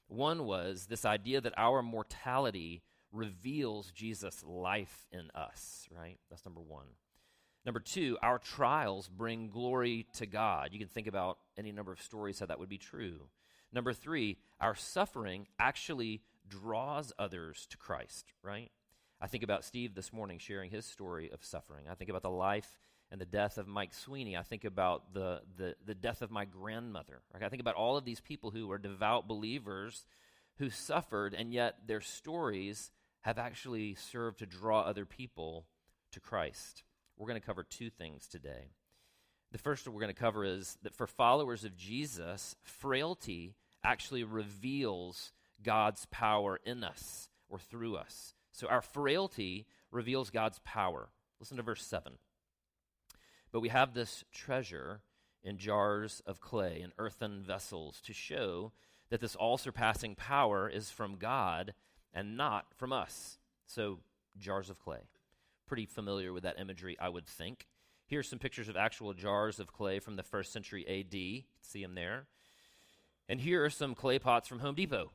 One 0.08 0.46
was 0.46 0.88
this 0.88 1.06
idea 1.06 1.39
that 1.41 1.53
our 1.58 1.82
mortality 1.82 2.82
reveals 3.12 3.91
Jesus' 3.91 4.44
life 4.46 5.08
in 5.12 5.30
us, 5.36 5.88
right? 5.96 6.18
That's 6.30 6.46
number 6.46 6.62
one. 6.62 6.88
Number 7.65 7.80
two, 7.80 8.18
our 8.22 8.39
trials 8.39 9.08
bring 9.08 9.50
glory 9.50 10.08
to 10.15 10.25
God. 10.25 10.70
You 10.72 10.80
can 10.80 10.88
think 10.88 11.08
about 11.08 11.38
any 11.58 11.72
number 11.72 11.91
of 11.91 12.01
stories 12.01 12.39
how 12.39 12.48
that 12.48 12.60
would 12.60 12.70
be 12.70 12.77
true. 12.77 13.27
Number 13.72 13.94
three, 13.94 14.38
our 14.60 14.75
suffering 14.75 15.48
actually 15.60 16.22
draws 16.48 17.13
others 17.20 17.68
to 17.70 17.77
Christ, 17.77 18.34
right? 18.44 18.72
I 19.22 19.27
think 19.27 19.44
about 19.44 19.63
Steve 19.63 19.94
this 19.94 20.12
morning 20.12 20.39
sharing 20.39 20.72
his 20.72 20.86
story 20.86 21.30
of 21.32 21.46
suffering. 21.46 21.86
I 21.89 21.94
think 21.94 22.10
about 22.10 22.24
the 22.24 22.30
life 22.30 22.80
and 23.12 23.20
the 23.20 23.25
death 23.25 23.58
of 23.58 23.68
Mike 23.68 23.94
Sweeney. 23.94 24.38
I 24.38 24.44
think 24.44 24.63
about 24.63 25.13
the, 25.13 25.41
the, 25.58 25.75
the 25.86 25.94
death 25.94 26.22
of 26.22 26.32
my 26.32 26.46
grandmother. 26.46 27.22
Right? 27.34 27.44
I 27.44 27.50
think 27.50 27.62
about 27.62 27.75
all 27.75 27.98
of 27.98 28.06
these 28.06 28.22
people 28.22 28.51
who 28.51 28.68
were 28.68 28.77
devout 28.77 29.27
believers 29.27 30.06
who 30.58 30.70
suffered, 30.70 31.34
and 31.34 31.53
yet 31.53 31.75
their 31.88 32.01
stories 32.01 32.91
have 33.22 33.38
actually 33.38 33.96
served 33.96 34.39
to 34.39 34.46
draw 34.46 34.82
other 34.82 35.06
people 35.06 35.65
to 36.12 36.20
Christ. 36.20 36.84
We're 37.18 37.27
going 37.27 37.39
to 37.39 37.46
cover 37.46 37.63
two 37.63 37.89
things 37.89 38.27
today. 38.27 38.72
The 39.51 39.58
first 39.58 39.88
we're 39.88 40.00
going 40.00 40.13
to 40.13 40.20
cover 40.20 40.46
is 40.46 40.77
that 40.84 40.96
for 40.96 41.08
followers 41.08 41.65
of 41.65 41.75
Jesus, 41.75 42.56
frailty 42.63 43.56
actually 43.84 44.24
reveals 44.24 45.34
God's 45.62 46.06
power 46.10 46.60
in 46.63 46.84
us 46.84 47.30
or 47.50 47.60
through 47.60 47.98
us. 47.98 48.34
So 48.51 48.68
our 48.68 48.82
frailty 48.82 49.65
reveals 49.91 50.30
God's 50.30 50.60
power. 50.63 51.10
Listen 51.39 51.58
to 51.58 51.63
verse 51.63 51.84
7. 51.84 52.13
But 53.51 53.60
we 53.60 53.70
have 53.70 53.93
this 53.93 54.24
treasure 54.31 55.01
in 55.43 55.58
jars 55.58 56.22
of 56.25 56.39
clay, 56.39 56.81
in 56.81 56.93
earthen 56.98 57.43
vessels, 57.43 58.00
to 58.01 58.13
show 58.13 58.72
that 59.10 59.20
this 59.20 59.36
all 59.36 59.58
surpassing 59.58 60.15
power 60.15 60.70
is 60.70 60.89
from 60.89 61.17
God 61.17 61.74
and 62.13 62.38
not 62.38 62.67
from 62.75 62.93
us. 62.93 63.39
So, 63.65 64.00
jars 64.38 64.70
of 64.70 64.79
clay. 64.79 65.10
Pretty 65.67 65.86
familiar 65.86 66.34
with 66.34 66.43
that 66.43 66.60
imagery, 66.60 66.98
I 67.00 67.10
would 67.10 67.27
think. 67.27 67.67
Here's 68.05 68.27
some 68.27 68.39
pictures 68.39 68.67
of 68.67 68.75
actual 68.75 69.13
jars 69.13 69.60
of 69.60 69.72
clay 69.72 70.00
from 70.00 70.15
the 70.15 70.24
first 70.24 70.51
century 70.51 70.86
AD. 70.88 71.46
See 71.62 71.81
them 71.81 71.96
there. 71.96 72.27
And 73.29 73.39
here 73.39 73.63
are 73.63 73.70
some 73.70 73.96
clay 73.96 74.20
pots 74.20 74.48
from 74.48 74.60
Home 74.60 74.75
Depot. 74.75 75.12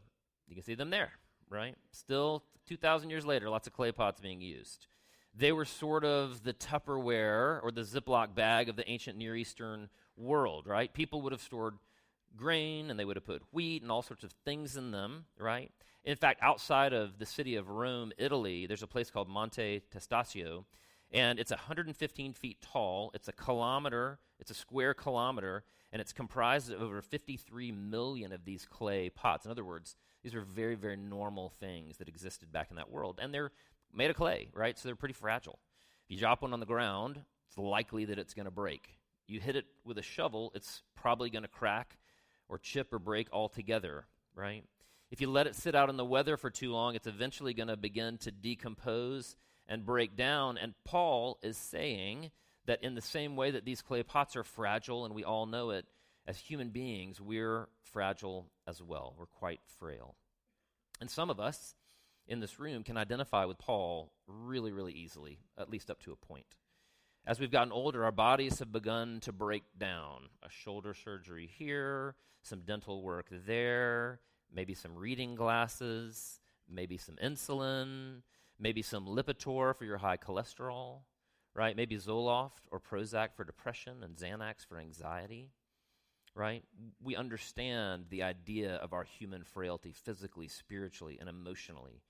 You 0.48 0.54
can 0.54 0.64
see 0.64 0.74
them 0.74 0.90
there, 0.90 1.12
right? 1.50 1.76
Still 1.90 2.44
2,000 2.66 3.10
years 3.10 3.26
later, 3.26 3.50
lots 3.50 3.66
of 3.66 3.74
clay 3.74 3.92
pots 3.92 4.20
being 4.20 4.40
used. 4.40 4.86
They 5.38 5.52
were 5.52 5.66
sort 5.66 6.04
of 6.04 6.44
the 6.44 6.54
Tupperware 6.54 7.62
or 7.62 7.70
the 7.70 7.82
Ziploc 7.82 8.34
bag 8.34 8.70
of 8.70 8.76
the 8.76 8.88
ancient 8.88 9.18
Near 9.18 9.36
Eastern 9.36 9.90
world, 10.16 10.66
right? 10.66 10.92
People 10.92 11.20
would 11.22 11.32
have 11.32 11.42
stored 11.42 11.74
grain 12.36 12.90
and 12.90 12.98
they 12.98 13.04
would 13.04 13.16
have 13.16 13.26
put 13.26 13.42
wheat 13.52 13.82
and 13.82 13.90
all 13.90 14.02
sorts 14.02 14.24
of 14.24 14.32
things 14.44 14.76
in 14.76 14.92
them, 14.92 15.26
right? 15.38 15.70
In 16.04 16.16
fact, 16.16 16.40
outside 16.42 16.92
of 16.92 17.18
the 17.18 17.26
city 17.26 17.56
of 17.56 17.68
Rome, 17.68 18.12
Italy, 18.16 18.66
there's 18.66 18.82
a 18.82 18.86
place 18.86 19.10
called 19.10 19.28
Monte 19.28 19.82
Testaccio, 19.94 20.64
and 21.12 21.38
it's 21.38 21.50
115 21.50 22.32
feet 22.32 22.58
tall. 22.62 23.10
It's 23.12 23.28
a 23.28 23.32
kilometer, 23.32 24.18
it's 24.38 24.50
a 24.50 24.54
square 24.54 24.94
kilometer, 24.94 25.64
and 25.92 26.00
it's 26.00 26.12
comprised 26.12 26.72
of 26.72 26.80
over 26.80 27.02
53 27.02 27.72
million 27.72 28.32
of 28.32 28.44
these 28.44 28.64
clay 28.64 29.10
pots. 29.10 29.44
In 29.44 29.50
other 29.50 29.64
words, 29.64 29.96
these 30.22 30.34
are 30.34 30.42
very, 30.42 30.76
very 30.76 30.96
normal 30.96 31.50
things 31.60 31.98
that 31.98 32.08
existed 32.08 32.50
back 32.52 32.70
in 32.70 32.76
that 32.76 32.90
world. 32.90 33.18
And 33.20 33.34
they're 33.34 33.52
made 33.96 34.10
of 34.10 34.16
clay, 34.16 34.48
right? 34.52 34.78
So 34.78 34.88
they're 34.88 34.96
pretty 34.96 35.14
fragile. 35.14 35.58
If 36.04 36.14
you 36.14 36.20
drop 36.20 36.42
one 36.42 36.52
on 36.52 36.60
the 36.60 36.66
ground, 36.66 37.20
it's 37.48 37.58
likely 37.58 38.04
that 38.04 38.18
it's 38.18 38.34
going 38.34 38.44
to 38.44 38.50
break. 38.50 38.98
You 39.26 39.40
hit 39.40 39.56
it 39.56 39.64
with 39.84 39.98
a 39.98 40.02
shovel, 40.02 40.52
it's 40.54 40.82
probably 40.94 41.30
going 41.30 41.42
to 41.42 41.48
crack 41.48 41.98
or 42.48 42.58
chip 42.58 42.92
or 42.92 42.98
break 42.98 43.28
altogether, 43.32 44.06
right? 44.34 44.64
If 45.10 45.20
you 45.20 45.30
let 45.30 45.46
it 45.46 45.56
sit 45.56 45.74
out 45.74 45.88
in 45.88 45.96
the 45.96 46.04
weather 46.04 46.36
for 46.36 46.50
too 46.50 46.70
long, 46.72 46.94
it's 46.94 47.06
eventually 47.06 47.54
going 47.54 47.68
to 47.68 47.76
begin 47.76 48.18
to 48.18 48.30
decompose 48.30 49.36
and 49.68 49.84
break 49.84 50.16
down. 50.16 50.58
And 50.58 50.74
Paul 50.84 51.38
is 51.42 51.56
saying 51.56 52.30
that 52.66 52.82
in 52.82 52.94
the 52.94 53.00
same 53.00 53.36
way 53.36 53.52
that 53.52 53.64
these 53.64 53.82
clay 53.82 54.02
pots 54.02 54.36
are 54.36 54.44
fragile, 54.44 55.04
and 55.04 55.14
we 55.14 55.24
all 55.24 55.46
know 55.46 55.70
it, 55.70 55.86
as 56.26 56.38
human 56.38 56.70
beings, 56.70 57.20
we're 57.20 57.68
fragile 57.82 58.46
as 58.66 58.82
well. 58.82 59.14
We're 59.16 59.26
quite 59.26 59.60
frail. 59.78 60.16
And 61.00 61.10
some 61.10 61.30
of 61.30 61.38
us 61.38 61.74
in 62.28 62.40
this 62.40 62.58
room 62.58 62.82
can 62.82 62.96
identify 62.96 63.44
with 63.44 63.58
Paul 63.58 64.12
really, 64.26 64.72
really 64.72 64.92
easily, 64.92 65.38
at 65.58 65.70
least 65.70 65.90
up 65.90 66.00
to 66.02 66.12
a 66.12 66.16
point. 66.16 66.56
As 67.26 67.40
we've 67.40 67.50
gotten 67.50 67.72
older, 67.72 68.04
our 68.04 68.12
bodies 68.12 68.60
have 68.60 68.72
begun 68.72 69.20
to 69.20 69.32
break 69.32 69.64
down. 69.76 70.28
A 70.42 70.50
shoulder 70.50 70.94
surgery 70.94 71.50
here, 71.58 72.14
some 72.42 72.60
dental 72.60 73.02
work 73.02 73.26
there, 73.30 74.20
maybe 74.52 74.74
some 74.74 74.94
reading 74.94 75.34
glasses, 75.34 76.40
maybe 76.68 76.96
some 76.96 77.16
insulin, 77.16 78.22
maybe 78.58 78.82
some 78.82 79.06
Lipitor 79.06 79.74
for 79.74 79.84
your 79.84 79.98
high 79.98 80.16
cholesterol, 80.16 81.00
right? 81.54 81.76
Maybe 81.76 81.96
Zoloft 81.96 82.62
or 82.70 82.80
Prozac 82.80 83.34
for 83.34 83.44
depression 83.44 84.02
and 84.04 84.16
Xanax 84.16 84.64
for 84.66 84.78
anxiety 84.78 85.50
right? 86.36 86.62
We 87.02 87.16
understand 87.16 88.04
the 88.10 88.22
idea 88.22 88.74
of 88.74 88.92
our 88.92 89.04
human 89.04 89.42
frailty 89.42 89.92
physically, 89.92 90.48
spiritually, 90.48 91.16
and 91.18 91.28
emotionally. 91.28 92.02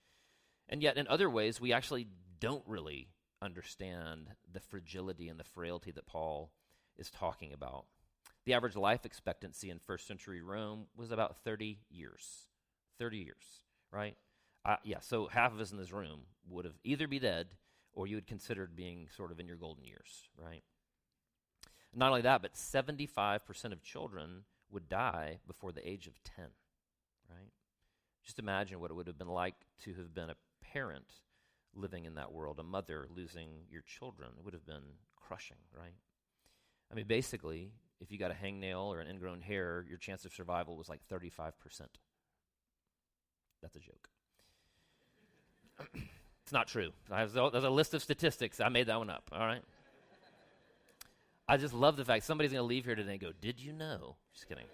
And 0.68 0.82
yet, 0.82 0.96
in 0.96 1.06
other 1.08 1.30
ways, 1.30 1.61
we 1.61 1.73
actually 1.73 2.08
don't 2.40 2.64
really 2.66 3.08
understand 3.40 4.28
the 4.52 4.61
fragility 4.61 5.28
and 5.28 5.38
the 5.38 5.44
frailty 5.44 5.92
that 5.92 6.06
Paul 6.06 6.50
is 6.96 7.11
talking 7.11 7.52
about. 7.52 7.87
The 8.44 8.54
average 8.54 8.76
life 8.76 9.04
expectancy 9.04 9.70
in 9.70 9.78
first 9.78 10.06
century 10.06 10.40
Rome 10.40 10.87
was 10.96 11.11
about 11.11 11.37
30 11.38 11.78
years. 11.90 12.46
30 12.99 13.18
years, 13.18 13.44
right? 13.92 14.16
Uh, 14.64 14.76
yeah, 14.85 15.00
so 15.00 15.26
half 15.26 15.52
of 15.52 15.61
us 15.61 15.73
in 15.73 15.78
this 15.78 15.92
room 15.92 16.23
would 16.49 16.64
have 16.64 16.78
either 16.82 17.06
be 17.06 17.18
dead 17.18 17.49
or 17.92 18.06
you 18.06 18.16
had 18.16 18.26
considered 18.26 18.76
being 18.76 19.08
sort 19.16 19.30
of 19.30 19.40
in 19.40 19.46
your 19.46 19.56
golden 19.56 19.85
years, 19.85 20.28
right? 20.37 20.62
Not 21.94 22.08
only 22.08 22.23
that, 22.23 22.42
but 22.42 22.54
75% 22.54 23.73
of 23.73 23.82
children 23.82 24.44
would 24.70 24.88
die 24.88 25.38
before 25.46 25.73
the 25.73 25.88
age 25.88 26.06
of 26.06 26.23
10, 26.25 26.46
right? 27.30 27.50
Just 28.25 28.38
imagine 28.38 28.80
what 28.80 28.90
it 28.90 28.94
would 28.94 29.06
have 29.06 29.18
been 29.18 29.28
like 29.28 29.54
to 29.85 29.94
have 29.94 30.12
been 30.12 30.30
a 30.30 30.37
parent 30.73 31.12
living 31.75 32.04
in 32.04 32.14
that 32.14 32.32
world, 32.32 32.58
a 32.58 32.62
mother 32.62 33.06
losing 33.14 33.49
your 33.70 33.82
children. 33.82 34.30
It 34.38 34.44
would 34.44 34.54
have 34.54 34.66
been 34.66 34.96
crushing, 35.16 35.58
right? 35.76 35.94
I 36.90 36.94
mean, 36.94 37.06
basically, 37.06 37.73
if 38.00 38.11
you 38.12 38.18
got 38.18 38.30
a 38.30 38.35
hangnail 38.35 38.87
or 38.87 39.00
an 39.00 39.08
ingrown 39.08 39.40
hair, 39.40 39.85
your 39.88 39.99
chance 39.99 40.25
of 40.25 40.32
survival 40.32 40.76
was 40.76 40.88
like 40.88 41.00
35%. 41.11 41.52
That's 43.62 43.76
a 43.76 43.80
joke. 43.80 44.08
it's 46.42 46.52
not 46.52 46.68
true. 46.68 46.90
There's 47.11 47.35
a 47.37 47.70
list 47.70 47.94
of 47.94 48.02
statistics. 48.02 48.61
I 48.61 48.68
made 48.68 48.87
that 48.87 48.99
one 48.99 49.11
up, 49.11 49.30
all 49.32 49.46
right? 49.46 49.62
I 51.49 51.56
just 51.56 51.75
love 51.75 51.96
the 51.96 52.04
fact 52.04 52.25
somebody's 52.25 52.52
going 52.52 52.62
to 52.62 52.66
leave 52.66 52.85
here 52.85 52.96
today 52.96 53.12
and 53.12 53.20
go, 53.20 53.30
Did 53.40 53.61
you 53.61 53.73
know? 53.73 54.16
Just 54.32 54.49
kidding. 54.49 54.64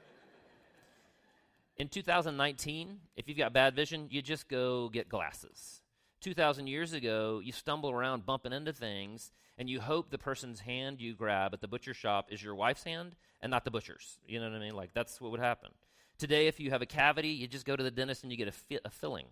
In 1.77 1.89
2019, 1.89 2.99
if 3.17 3.29
you've 3.29 3.39
got 3.39 3.53
bad 3.53 3.75
vision, 3.75 4.07
you 4.11 4.23
just 4.23 4.49
go 4.49 4.89
get 4.89 5.09
glasses. 5.09 5.82
2,000 6.23 6.67
years 6.67 6.93
ago, 6.93 7.41
you 7.45 7.53
stumble 7.53 7.91
around 7.91 8.25
bumping 8.25 8.53
into 8.53 8.73
things, 8.73 9.33
and 9.59 9.69
you 9.69 9.81
hope 9.81 10.11
the 10.11 10.19
person's 10.19 10.61
hand 10.61 11.01
you 11.01 11.15
grab 11.15 11.53
at 11.53 11.61
the 11.61 11.69
butcher 11.69 11.95
shop 11.95 12.29
is 12.31 12.43
your 12.43 12.55
wife's 12.55 12.85
hand 12.85 13.15
and 13.41 13.51
not 13.51 13.65
the 13.65 13.71
butcher's. 13.71 14.19
You 14.27 14.41
know 14.41 14.49
what 14.49 14.57
I 14.57 14.61
mean? 14.61 14.75
Like, 14.75 14.95
that's 14.95 15.21
what 15.21 15.31
would 15.31 15.41
happen. 15.41 15.71
Today, 16.19 16.47
if 16.47 16.61
you 16.61 16.71
have 16.71 16.83
a 16.83 16.87
cavity, 16.87 17.29
you 17.29 17.47
just 17.47 17.67
go 17.67 17.77
to 17.77 17.83
the 17.83 17.91
dentist 17.91 18.23
and 18.23 18.33
you 18.33 18.39
get 18.39 18.49
a, 18.49 18.53
fi- 18.53 18.81
a 18.85 18.91
filling. 18.91 19.27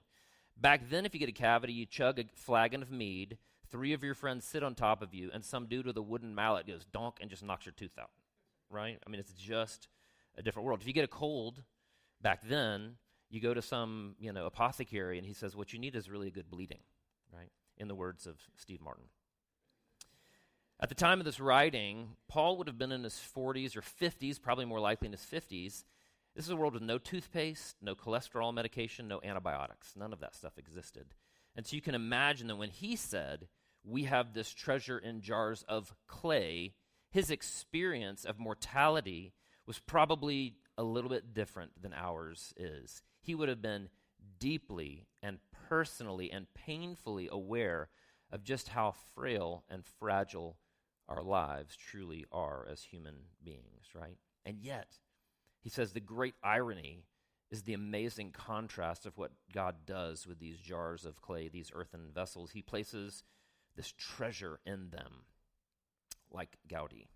Back 0.60 0.90
then, 0.90 1.06
if 1.06 1.14
you 1.14 1.20
get 1.20 1.28
a 1.28 1.32
cavity, 1.32 1.72
you 1.72 1.86
chug 1.86 2.18
a 2.18 2.24
flagon 2.34 2.82
of 2.82 2.90
mead, 2.90 3.38
Three 3.70 3.92
of 3.92 4.02
your 4.02 4.14
friends 4.14 4.44
sit 4.44 4.64
on 4.64 4.74
top 4.74 5.00
of 5.00 5.14
you, 5.14 5.30
and 5.32 5.44
some 5.44 5.66
dude 5.66 5.86
with 5.86 5.96
a 5.96 6.02
wooden 6.02 6.34
mallet 6.34 6.66
goes 6.66 6.84
donk 6.84 7.18
and 7.20 7.30
just 7.30 7.44
knocks 7.44 7.66
your 7.66 7.72
tooth 7.72 7.96
out. 8.00 8.10
Right? 8.68 8.98
I 9.06 9.10
mean, 9.10 9.20
it's 9.20 9.32
just 9.32 9.86
a 10.36 10.42
different 10.42 10.66
world. 10.66 10.80
If 10.80 10.88
you 10.88 10.92
get 10.92 11.04
a 11.04 11.08
cold 11.08 11.62
back 12.20 12.40
then, 12.42 12.96
you 13.30 13.40
go 13.40 13.54
to 13.54 13.62
some, 13.62 14.16
you 14.18 14.32
know, 14.32 14.46
apothecary, 14.46 15.16
and 15.16 15.26
he 15.26 15.32
says, 15.32 15.56
What 15.56 15.72
you 15.72 15.78
need 15.78 15.94
is 15.94 16.10
really 16.10 16.28
a 16.28 16.32
good 16.32 16.50
bleeding, 16.50 16.80
right? 17.32 17.50
In 17.78 17.88
the 17.88 17.94
words 17.94 18.26
of 18.26 18.36
Steve 18.56 18.80
Martin. 18.80 19.04
At 20.82 20.88
the 20.88 20.94
time 20.94 21.20
of 21.20 21.26
this 21.26 21.40
writing, 21.40 22.16
Paul 22.26 22.56
would 22.56 22.66
have 22.66 22.78
been 22.78 22.92
in 22.92 23.04
his 23.04 23.20
40s 23.36 23.76
or 23.76 23.82
50s, 23.82 24.40
probably 24.40 24.64
more 24.64 24.80
likely 24.80 25.06
in 25.06 25.12
his 25.12 25.20
50s. 25.20 25.84
This 26.34 26.46
is 26.46 26.50
a 26.50 26.56
world 26.56 26.74
with 26.74 26.82
no 26.82 26.96
toothpaste, 26.96 27.76
no 27.82 27.94
cholesterol 27.94 28.54
medication, 28.54 29.06
no 29.06 29.20
antibiotics. 29.22 29.94
None 29.94 30.12
of 30.12 30.20
that 30.20 30.34
stuff 30.34 30.56
existed. 30.56 31.06
And 31.54 31.66
so 31.66 31.76
you 31.76 31.82
can 31.82 31.94
imagine 31.94 32.46
that 32.46 32.56
when 32.56 32.70
he 32.70 32.96
said, 32.96 33.48
we 33.84 34.04
have 34.04 34.32
this 34.32 34.52
treasure 34.52 34.98
in 34.98 35.20
jars 35.20 35.64
of 35.68 35.94
clay, 36.06 36.72
his 37.10 37.30
experience 37.30 38.24
of 38.24 38.38
mortality 38.38 39.34
was 39.66 39.78
probably 39.78 40.54
a 40.78 40.82
little 40.82 41.10
bit 41.10 41.34
different 41.34 41.72
than 41.80 41.92
ours 41.92 42.54
is. 42.56 43.02
He 43.20 43.34
would 43.34 43.48
have 43.48 43.62
been 43.62 43.88
deeply 44.38 45.06
and 45.22 45.38
personally 45.68 46.30
and 46.32 46.52
painfully 46.54 47.28
aware 47.30 47.88
of 48.32 48.44
just 48.44 48.68
how 48.68 48.94
frail 49.14 49.64
and 49.68 49.84
fragile 49.84 50.56
our 51.08 51.22
lives 51.22 51.76
truly 51.76 52.24
are 52.32 52.66
as 52.70 52.82
human 52.84 53.16
beings, 53.42 53.88
right? 53.94 54.16
And 54.44 54.58
yet, 54.60 54.98
he 55.60 55.68
says 55.68 55.92
the 55.92 56.00
great 56.00 56.34
irony 56.42 57.04
is 57.50 57.62
the 57.62 57.74
amazing 57.74 58.30
contrast 58.30 59.06
of 59.06 59.18
what 59.18 59.32
God 59.52 59.84
does 59.84 60.26
with 60.26 60.38
these 60.38 60.58
jars 60.58 61.04
of 61.04 61.20
clay, 61.20 61.48
these 61.48 61.72
earthen 61.74 62.10
vessels. 62.14 62.52
He 62.52 62.62
places 62.62 63.24
this 63.76 63.92
treasure 63.92 64.60
in 64.64 64.90
them, 64.90 65.24
like 66.30 66.58
Gaudi. 66.68 67.08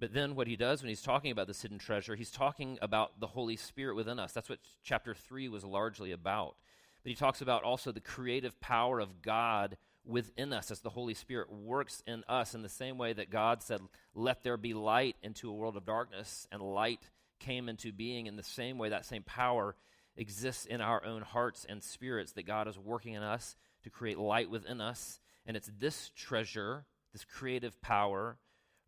But 0.00 0.14
then 0.14 0.34
what 0.34 0.46
he 0.46 0.56
does 0.56 0.82
when 0.82 0.88
he's 0.88 1.02
talking 1.02 1.30
about 1.30 1.46
this 1.46 1.60
hidden 1.60 1.78
treasure, 1.78 2.16
he's 2.16 2.30
talking 2.30 2.78
about 2.80 3.20
the 3.20 3.26
Holy 3.26 3.56
Spirit 3.56 3.94
within 3.94 4.18
us. 4.18 4.32
That's 4.32 4.48
what 4.48 4.58
chapter 4.82 5.14
3 5.14 5.48
was 5.50 5.62
largely 5.62 6.10
about. 6.10 6.56
But 7.02 7.10
he 7.10 7.16
talks 7.16 7.42
about 7.42 7.64
also 7.64 7.92
the 7.92 8.00
creative 8.00 8.58
power 8.60 8.98
of 8.98 9.20
God 9.20 9.76
within 10.06 10.54
us 10.54 10.70
as 10.70 10.80
the 10.80 10.88
Holy 10.88 11.12
Spirit 11.12 11.52
works 11.52 12.02
in 12.06 12.24
us 12.28 12.54
in 12.54 12.62
the 12.62 12.68
same 12.68 12.96
way 12.96 13.12
that 13.12 13.30
God 13.30 13.62
said, 13.62 13.82
Let 14.14 14.42
there 14.42 14.56
be 14.56 14.72
light 14.72 15.16
into 15.22 15.50
a 15.50 15.54
world 15.54 15.76
of 15.76 15.84
darkness, 15.84 16.48
and 16.50 16.62
light 16.62 17.10
came 17.38 17.68
into 17.68 17.92
being. 17.92 18.26
In 18.26 18.36
the 18.36 18.42
same 18.42 18.78
way, 18.78 18.88
that 18.88 19.04
same 19.04 19.22
power 19.22 19.76
exists 20.16 20.64
in 20.64 20.80
our 20.80 21.04
own 21.04 21.22
hearts 21.22 21.66
and 21.68 21.82
spirits 21.82 22.32
that 22.32 22.46
God 22.46 22.68
is 22.68 22.78
working 22.78 23.14
in 23.14 23.22
us 23.22 23.54
to 23.82 23.90
create 23.90 24.18
light 24.18 24.50
within 24.50 24.80
us. 24.80 25.20
And 25.44 25.58
it's 25.58 25.70
this 25.78 26.10
treasure, 26.16 26.86
this 27.12 27.24
creative 27.24 27.80
power, 27.82 28.38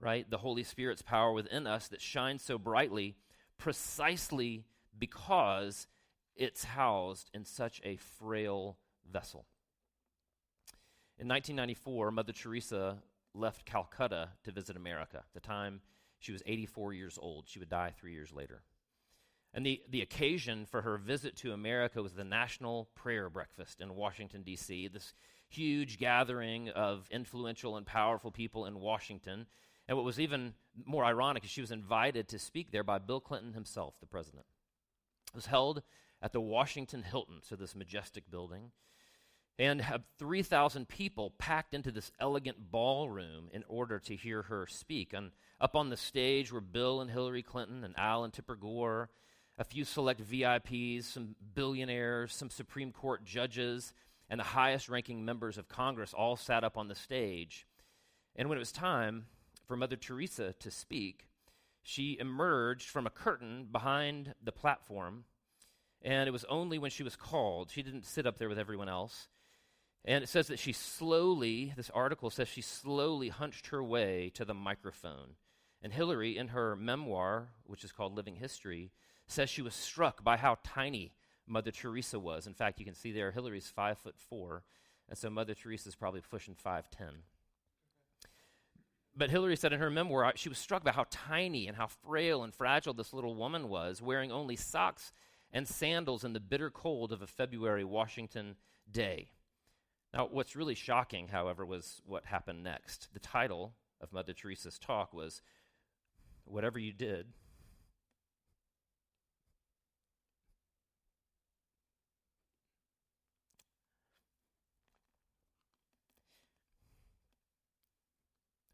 right? 0.03 0.29
The 0.29 0.39
Holy 0.39 0.65
Spirit's 0.65 1.01
power 1.01 1.33
within 1.33 1.67
us 1.67 1.89
that 1.89 2.03
shines 2.03 2.43
so 2.43 2.59
brightly 2.59 3.17
precisely 3.57 4.65
because 4.99 5.87
it's 6.35 6.65
housed 6.65 7.31
in 7.33 7.45
such 7.45 7.81
a 7.85 7.97
frail 7.97 8.77
vessel. 9.11 9.47
In 11.19 11.29
1994, 11.29 12.11
Mother 12.11 12.33
Teresa 12.33 12.99
left 13.35 13.65
Calcutta 13.65 14.31
to 14.43 14.51
visit 14.51 14.77
America. 14.77 15.19
At 15.19 15.33
the 15.33 15.41
time, 15.41 15.81
she 16.19 16.33
was 16.33 16.43
84 16.45 16.93
years 16.95 17.19
old. 17.23 17.45
She 17.47 17.61
would 17.61 17.69
die 17.69 17.93
three 17.97 18.13
years 18.13 18.33
later. 18.33 18.63
And 19.55 19.65
the, 19.65 19.81
the 19.89 20.01
occasion 20.01 20.67
for 20.67 20.83
her 20.83 20.97
visit 20.97 21.37
to 21.39 21.53
America 21.53 22.03
was 22.03 22.15
the 22.15 22.25
National 22.25 22.89
Prayer 22.97 23.29
Breakfast 23.31 23.81
in 23.81 23.95
Washington, 23.95 24.43
D.C., 24.43 24.89
this 24.89 25.15
huge 25.49 25.99
gathering 25.99 26.71
of 26.71 27.07
influential 27.11 27.77
and 27.77 27.87
powerful 27.87 28.31
people 28.31 28.67
in 28.67 28.81
Washington. 28.81 29.47
And 29.89 29.97
what 29.97 30.07
was 30.07 30.21
even 30.21 30.55
more 30.85 31.05
ironic 31.05 31.45
is 31.45 31.51
she 31.51 31.61
was 31.61 31.71
invited 31.71 32.29
to 32.29 32.39
speak 32.39 32.71
there 32.71 32.85
by 32.85 32.99
Bill 32.99 33.21
Clinton 33.21 33.53
himself, 33.53 33.95
the 34.01 34.07
president. 34.07 34.47
It 35.33 35.37
was 35.37 35.47
held 35.47 35.83
at 36.23 36.33
the 36.33 36.41
Washington 36.41 37.03
Hilton, 37.03 37.41
so 37.43 37.57
this 37.57 37.75
majestic 37.75 38.31
building. 38.31 38.71
And 39.59 39.85
3,000 40.19 40.89
people 40.89 41.31
packed 41.39 41.75
into 41.75 41.91
this 41.91 42.11
elegant 42.19 42.71
ballroom 42.71 43.49
in 43.53 43.65
order 43.69 43.99
to 44.01 44.17
hear 44.17 44.43
her 44.43 44.67
speak. 44.67 45.13
And 45.13 45.33
up 45.61 45.77
on 45.77 45.91
the 45.91 45.97
stage 45.97 46.53
were 46.53 46.61
Bill 46.61 47.01
and 47.01 47.11
Hillary 47.11 47.43
Clinton 47.43 47.85
and 47.85 47.95
Al 47.99 48.25
and 48.25 48.33
Tipper 48.33 48.57
Gore 48.57 49.11
a 49.59 49.65
few 49.65 49.85
select 49.85 50.21
VIPs, 50.21 51.05
some 51.05 51.37
billionaires, 51.55 52.35
some 52.35 52.51
Supreme 52.51 52.93
Court 52.93 53.25
judges, 53.25 53.93
and 54.31 54.41
the 54.41 54.45
highest 54.45 54.89
ranking 54.89 55.25
members 55.25 55.59
of 55.59 55.69
Congress 55.69 56.15
all 56.15 56.37
sat 56.37 56.65
up 56.65 56.79
on 56.79 56.89
the 56.89 56.95
stage. 56.95 57.67
And 58.35 58.49
when 58.49 58.57
it 58.57 58.61
was 58.61 58.73
time 58.73 59.27
for 59.67 59.77
Mother 59.77 59.97
Teresa 59.97 60.55
to 60.59 60.71
speak, 60.71 61.29
she 61.83 62.17
emerged 62.19 62.89
from 62.89 63.07
a 63.07 63.11
curtain 63.11 63.69
behind 63.71 64.35
the 64.43 64.53
platform. 64.53 65.25
And 66.03 66.29
it 66.29 66.33
was 66.33 66.45
only 66.45 66.79
when 66.79 66.91
she 66.91 67.03
was 67.03 67.17
called, 67.17 67.71
she 67.71 67.83
didn't 67.83 68.07
sit 68.07 68.27
up 68.27 68.39
there 68.39 68.49
with 68.49 68.59
everyone 68.59 68.89
else. 68.89 69.29
And 70.05 70.25
it 70.25 70.29
says 70.29 70.49
that 70.49 70.59
she 70.59 70.73
slowly, 70.73 71.73
this 71.77 71.91
article 71.91 72.29
says 72.31 72.49
she 72.49 72.61
slowly 72.61 73.29
hunched 73.29 73.69
her 73.69 73.83
way 73.83 74.31
to 74.35 74.45
the 74.45 74.55
microphone. 74.55 75.37
And 75.81 75.93
Hillary, 75.93 76.37
in 76.37 76.49
her 76.49 76.75
memoir, 76.75 77.49
which 77.65 77.85
is 77.85 77.93
called 77.93 78.17
Living 78.17 78.37
History, 78.37 78.91
says 79.27 79.49
she 79.49 79.63
was 79.63 79.75
struck 79.75 80.25
by 80.25 80.37
how 80.37 80.59
tiny 80.65 81.13
Mother 81.47 81.71
Teresa 81.71 82.19
was. 82.19 82.47
In 82.47 82.55
fact, 82.55 82.79
you 82.79 82.85
can 82.85 82.95
see 82.95 83.13
there 83.13 83.31
Hillary's 83.31 83.69
five 83.69 83.99
foot 83.99 84.17
four, 84.19 84.65
and 85.09 85.19
so 85.19 85.31
Mother 85.31 85.55
Teresa's 85.55 85.97
probably 85.97 86.21
pushing 86.21 86.55
five 86.55 86.91
ten. 86.91 87.23
But 89.15 89.31
Hillary 89.31 89.57
said 89.57 89.73
in 89.73 89.81
her 89.81 89.91
memoir 89.91 90.33
she 90.37 90.49
was 90.49 90.59
struck 90.59 90.85
by 90.85 90.93
how 90.93 91.07
tiny 91.11 91.69
and 91.69 91.77
how 91.77 91.87
frail 91.87 92.45
and 92.45 92.55
fragile 92.55 92.95
this 92.95 93.13
little 93.13 93.35
woman 93.35 93.69
was, 93.69 94.01
wearing 94.01 94.33
only 94.33 94.57
socks 94.57 95.13
and 95.53 95.69
sandals 95.69 96.25
in 96.25 96.33
the 96.33 96.41
bitter 96.41 96.71
cold 96.71 97.13
of 97.13 97.21
a 97.21 97.27
February 97.27 97.85
Washington 97.85 98.57
day. 98.91 99.31
Now, 100.15 100.29
what's 100.31 100.57
really 100.57 100.75
shocking, 100.75 101.29
however, 101.29 101.65
was 101.65 102.01
what 102.07 102.27
happened 102.27 102.63
next. 102.63 103.09
The 103.13 103.21
title 103.21 103.75
of 104.01 104.13
Mother 104.13 104.33
Teresa's 104.33 104.79
talk 104.79 105.13
was 105.13 105.43
Whatever 106.45 106.79
You 106.79 106.93
Did, 106.93 107.29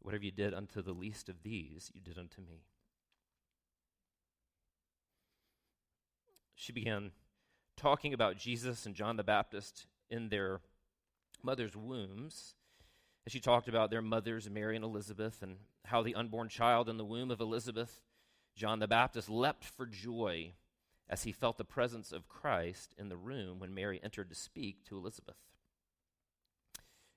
Whatever 0.09 0.25
you 0.25 0.31
did 0.31 0.55
unto 0.55 0.81
the 0.81 0.91
least 0.91 1.29
of 1.29 1.43
these, 1.43 1.91
you 1.93 2.01
did 2.01 2.17
unto 2.17 2.41
me. 2.41 2.63
She 6.55 6.73
began 6.73 7.11
talking 7.77 8.11
about 8.11 8.35
Jesus 8.35 8.87
and 8.87 8.95
John 8.95 9.17
the 9.17 9.23
Baptist 9.23 9.85
in 10.09 10.29
their 10.29 10.61
mother's 11.43 11.75
wombs. 11.75 12.55
And 13.23 13.31
she 13.31 13.39
talked 13.39 13.67
about 13.67 13.91
their 13.91 14.01
mothers, 14.01 14.49
Mary 14.49 14.75
and 14.75 14.83
Elizabeth, 14.83 15.43
and 15.43 15.57
how 15.85 16.01
the 16.01 16.15
unborn 16.15 16.49
child 16.49 16.89
in 16.89 16.97
the 16.97 17.05
womb 17.05 17.29
of 17.29 17.39
Elizabeth, 17.39 18.01
John 18.55 18.79
the 18.79 18.87
Baptist, 18.87 19.29
leapt 19.29 19.63
for 19.63 19.85
joy 19.85 20.53
as 21.07 21.21
he 21.21 21.31
felt 21.31 21.59
the 21.59 21.63
presence 21.63 22.11
of 22.11 22.27
Christ 22.27 22.95
in 22.97 23.09
the 23.09 23.15
room 23.15 23.59
when 23.59 23.75
Mary 23.75 23.99
entered 24.03 24.29
to 24.29 24.35
speak 24.35 24.83
to 24.85 24.97
Elizabeth. 24.97 25.37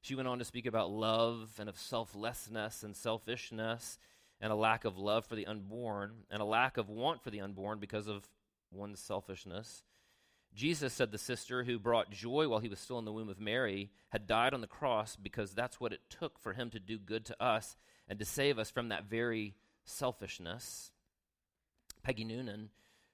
She 0.02 0.16
went 0.16 0.28
on 0.28 0.40
to 0.40 0.44
speak 0.44 0.66
about 0.66 0.90
love 0.90 1.54
and 1.58 1.68
of 1.68 1.78
selflessness 1.78 2.82
and 2.82 2.96
selfishness 2.96 3.98
and 4.40 4.52
a 4.52 4.56
lack 4.56 4.84
of 4.84 4.98
love 4.98 5.24
for 5.24 5.36
the 5.36 5.46
unborn 5.46 6.24
and 6.28 6.42
a 6.42 6.44
lack 6.44 6.76
of 6.76 6.88
want 6.88 7.22
for 7.22 7.30
the 7.30 7.40
unborn 7.40 7.78
because 7.78 8.08
of 8.08 8.28
one's 8.72 8.98
selfishness. 8.98 9.84
Jesus 10.54 10.92
said 10.92 11.12
the 11.12 11.18
sister 11.18 11.62
who 11.62 11.78
brought 11.78 12.10
joy 12.10 12.48
while 12.48 12.58
he 12.58 12.68
was 12.68 12.80
still 12.80 12.98
in 12.98 13.04
the 13.04 13.12
womb 13.12 13.28
of 13.28 13.40
Mary 13.40 13.90
had 14.10 14.26
died 14.26 14.52
on 14.52 14.60
the 14.60 14.66
cross 14.66 15.14
because 15.14 15.52
that's 15.52 15.78
what 15.78 15.92
it 15.92 16.00
took 16.10 16.36
for 16.38 16.52
him 16.52 16.68
to 16.70 16.80
do 16.80 16.98
good 16.98 17.24
to 17.26 17.42
us 17.42 17.76
and 18.08 18.18
to 18.18 18.24
save 18.24 18.58
us 18.58 18.70
from 18.70 18.88
that 18.88 19.04
very 19.04 19.54
selfishness. 19.84 20.90
Peggy 22.02 22.24
Noonan, 22.24 22.70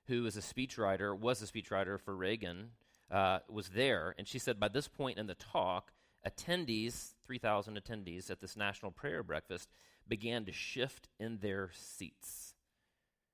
who 0.07 0.24
is 0.24 0.38
a 0.38 0.40
speechwriter, 0.40 1.16
was 1.16 1.42
a 1.42 1.46
speechwriter 1.46 2.01
for 2.01 2.16
Reagan, 2.16 2.70
uh, 3.11 3.40
was 3.48 3.68
there, 3.68 4.14
and 4.16 4.27
she 4.27 4.38
said 4.38 4.59
by 4.59 4.68
this 4.68 4.88
point 4.88 5.18
in 5.18 5.27
the 5.27 5.35
talk, 5.35 5.92
attendees, 6.29 7.14
3,000 7.27 7.79
attendees 7.79 8.31
at 8.31 8.41
this 8.41 8.57
national 8.57 8.93
prayer 8.93 9.23
breakfast, 9.23 9.69
began 10.07 10.45
to 10.45 10.53
shift 10.53 11.09
in 11.19 11.38
their 11.38 11.71
seats. 11.73 12.55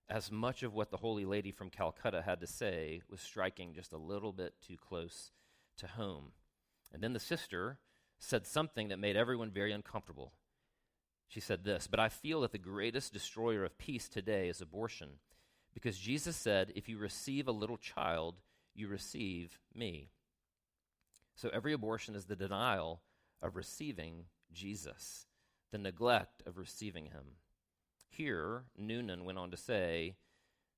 As 0.09 0.30
much 0.30 0.62
of 0.62 0.74
what 0.74 0.90
the 0.90 0.98
Holy 0.98 1.24
Lady 1.24 1.50
from 1.50 1.70
Calcutta 1.70 2.22
had 2.22 2.40
to 2.40 2.46
say 2.46 3.00
was 3.09 3.20
striking 3.20 3.74
just 3.74 3.92
a 3.92 3.98
little 3.98 4.33
bit 4.33 4.54
too 4.66 4.76
close 4.76 5.30
to 5.78 5.87
home. 5.87 6.33
And 6.92 7.02
then 7.02 7.12
the 7.12 7.20
sister 7.20 7.78
said 8.18 8.46
something 8.46 8.88
that 8.88 8.98
made 8.98 9.16
everyone 9.16 9.50
very 9.50 9.72
uncomfortable. 9.72 10.33
She 11.26 11.40
said 11.40 11.64
this, 11.64 11.87
But 11.87 12.00
I 12.00 12.09
feel 12.09 12.42
that 12.42 12.52
the 12.52 12.59
greatest 12.59 13.12
destroyer 13.12 13.64
of 13.64 13.78
peace 13.78 14.09
today 14.09 14.48
is 14.48 14.61
abortion, 14.61 15.18
because 15.72 15.98
Jesus 15.98 16.37
said, 16.37 16.72
If 16.74 16.88
you 16.88 16.98
receive 16.98 17.48
a 17.48 17.52
little 17.52 17.78
child, 17.78 18.37
you 18.74 18.88
receive 18.88 19.59
me. 19.74 20.11
So 21.35 21.51
every 21.53 21.73
abortion 21.73 22.14
is 22.14 22.27
the 22.27 22.37
denial 22.37 23.03
of 23.42 23.57
receiving 23.57 24.27
Jesus, 24.53 25.27
the 25.73 25.79
neglect 25.79 26.42
of 26.47 26.59
receiving 26.59 27.07
him. 27.07 27.38
Here, 28.09 28.64
Noonan 28.77 29.25
went 29.25 29.38
on 29.38 29.51
to 29.51 29.57
say 29.57 30.14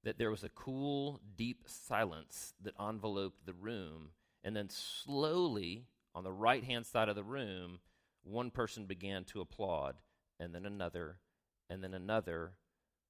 that 0.03 0.19
there 0.19 0.31
was 0.31 0.45
a 0.45 0.49
cool, 0.49 1.21
deep 1.37 1.65
silence 1.67 2.55
that 2.63 2.75
enveloped 2.81 3.45
the 3.45 3.53
room, 3.53 4.11
and 4.43 4.57
then 4.57 4.71
slowly, 4.71 5.87
on 6.15 6.25
the 6.25 6.33
right 6.33 6.65
hand 6.65 6.87
side 6.87 7.09
of 7.09 7.17
the 7.17 7.25
room, 7.25 7.81
one 8.23 8.51
person 8.51 8.87
began 8.87 9.25
to 9.25 9.41
applaud, 9.41 9.97
and 10.41 10.55
then 10.55 10.65
another, 10.65 11.19
and 11.69 11.83
then 11.83 11.93
another, 11.93 12.53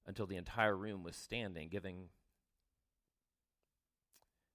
until 0.07 0.27
the 0.27 0.37
entire 0.37 0.77
room 0.77 1.03
was 1.03 1.17
standing, 1.17 1.69
giving 1.69 2.09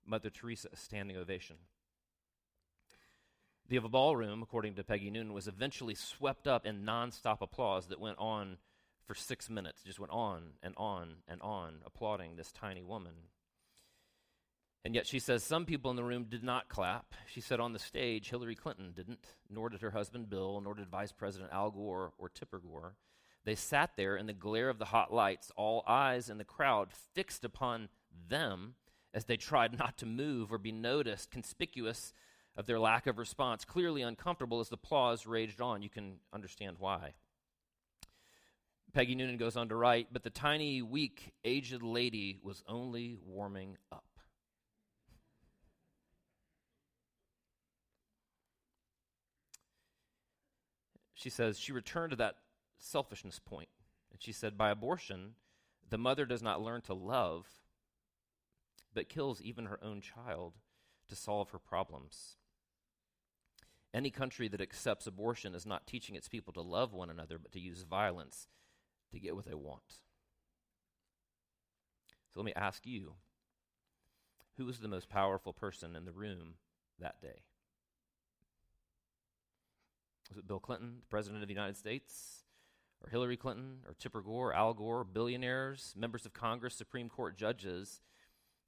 Mother 0.06 0.30
Teresa 0.30 0.68
a 0.74 0.76
standing 0.76 1.16
ovation. 1.16 1.58
The 3.80 3.80
ballroom, 3.80 4.44
according 4.44 4.76
to 4.76 4.84
Peggy 4.84 5.10
Noonan, 5.10 5.32
was 5.32 5.48
eventually 5.48 5.96
swept 5.96 6.46
up 6.46 6.66
in 6.66 6.84
nonstop 6.84 7.38
applause 7.40 7.88
that 7.88 8.02
went 8.02 8.18
on 8.20 8.58
for 9.06 9.16
six 9.16 9.50
minutes, 9.50 9.82
just 9.82 9.98
went 9.98 10.12
on 10.12 10.56
and 10.62 10.74
on 10.76 11.24
and 11.26 11.42
on, 11.42 11.76
applauding 11.86 12.36
this 12.36 12.52
tiny 12.52 12.84
woman. 12.84 13.14
And 14.84 14.94
yet 14.94 15.08
she 15.08 15.20
says 15.20 15.42
some 15.42 15.66
people 15.66 15.90
in 15.90 15.96
the 15.96 16.04
room 16.04 16.26
did 16.26 16.44
not 16.44 16.68
clap. 16.68 17.14
She 17.28 17.40
said 17.40 17.62
on 17.62 17.72
the 17.72 17.80
stage, 17.80 18.30
Hillary 18.30 18.56
Clinton 18.56 18.92
didn't, 18.94 19.26
nor 19.50 19.70
did 19.70 19.82
her 19.82 19.92
husband 19.92 20.30
Bill, 20.30 20.60
nor 20.60 20.74
did 20.74 20.90
Vice 20.90 21.14
President 21.14 21.54
Al 21.54 21.72
Gore 21.72 22.12
or 22.18 22.28
Tipper 22.28 22.60
Gore. 22.60 22.98
They 23.46 23.56
sat 23.56 23.92
there 23.96 24.18
in 24.18 24.26
the 24.26 24.34
glare 24.34 24.68
of 24.68 24.80
the 24.80 24.86
hot 24.86 25.14
lights, 25.14 25.50
all 25.56 25.86
eyes 25.88 26.30
in 26.30 26.38
the 26.40 26.44
crowd 26.44 26.90
fixed 27.14 27.46
upon 27.46 27.88
them 28.28 28.76
as 29.14 29.26
they 29.26 29.38
tried 29.38 29.80
not 29.80 29.98
to 30.00 30.06
move 30.06 30.52
or 30.52 30.58
be 30.58 30.74
noticed, 30.74 31.32
conspicuous 31.32 32.14
of 32.58 32.66
their 32.66 32.80
lack 32.80 33.08
of 33.08 33.18
response, 33.18 33.66
clearly 33.66 34.02
uncomfortable 34.02 34.60
as 34.60 34.70
the 34.70 34.76
applause 34.76 35.26
raged 35.26 35.62
on. 35.62 35.82
You 35.82 35.90
can 35.90 36.16
understand 36.34 36.78
why. 36.80 37.14
Peggy 38.94 39.16
Noonan 39.16 39.38
goes 39.38 39.56
on 39.56 39.70
to 39.70 39.76
write, 39.76 40.08
but 40.12 40.24
the 40.24 40.30
tiny, 40.30 40.82
weak, 40.82 41.34
aged 41.46 41.82
lady 41.82 42.40
was 42.44 42.64
only 42.68 43.18
warming 43.26 43.78
up. 43.92 44.04
She 51.14 51.30
says 51.30 51.58
she 51.58 51.72
returned 51.72 52.10
to 52.10 52.16
that 52.18 52.38
selfishness 52.80 53.40
point, 53.40 53.70
and 54.12 54.22
she 54.22 54.34
said, 54.34 54.58
by 54.58 54.72
abortion, 54.72 55.36
the 55.90 55.98
mother 55.98 56.26
does 56.26 56.42
not 56.42 56.62
learn 56.62 56.82
to 56.82 56.94
love, 56.94 57.46
but 58.94 59.08
kills 59.08 59.42
even 59.42 59.68
her 59.68 59.80
own 59.84 60.02
child 60.02 60.54
to 61.08 61.16
solve 61.16 61.52
her 61.52 61.60
problems. 61.60 62.38
Any 63.94 64.10
country 64.10 64.48
that 64.48 64.62
accepts 64.62 65.06
abortion 65.06 65.54
is 65.54 65.66
not 65.66 65.86
teaching 65.86 66.16
its 66.16 66.30
people 66.30 66.54
to 66.54 66.62
love 66.62 66.94
one 66.94 67.10
another, 67.10 67.38
but 67.38 67.52
to 67.52 67.60
use 67.60 67.84
violence 67.84 68.48
to 69.12 69.20
get 69.20 69.36
what 69.36 69.46
they 69.46 69.54
want. 69.54 69.96
So 72.34 72.40
let 72.40 72.46
me 72.46 72.54
ask 72.56 72.86
you 72.86 73.16
who 74.58 74.66
was 74.66 74.80
the 74.80 74.88
most 74.88 75.10
powerful 75.10 75.54
person 75.54 75.96
in 75.96 76.06
the 76.06 76.12
room 76.12 76.54
that 77.00 77.22
day? 77.22 77.42
Was 80.30 80.38
it 80.38 80.48
Bill 80.48 80.60
Clinton, 80.60 80.98
the 81.02 81.08
President 81.08 81.42
of 81.42 81.48
the 81.48 81.54
United 81.54 81.76
States? 81.76 82.46
Or 83.04 83.10
Hillary 83.10 83.36
Clinton? 83.36 83.80
Or 83.86 83.94
Tipper 83.94 84.22
Gore? 84.22 84.54
Al 84.54 84.74
Gore? 84.74 85.04
Billionaires? 85.04 85.94
Members 85.98 86.26
of 86.26 86.34
Congress? 86.34 86.76
Supreme 86.76 87.10
Court 87.10 87.36
judges? 87.36 88.02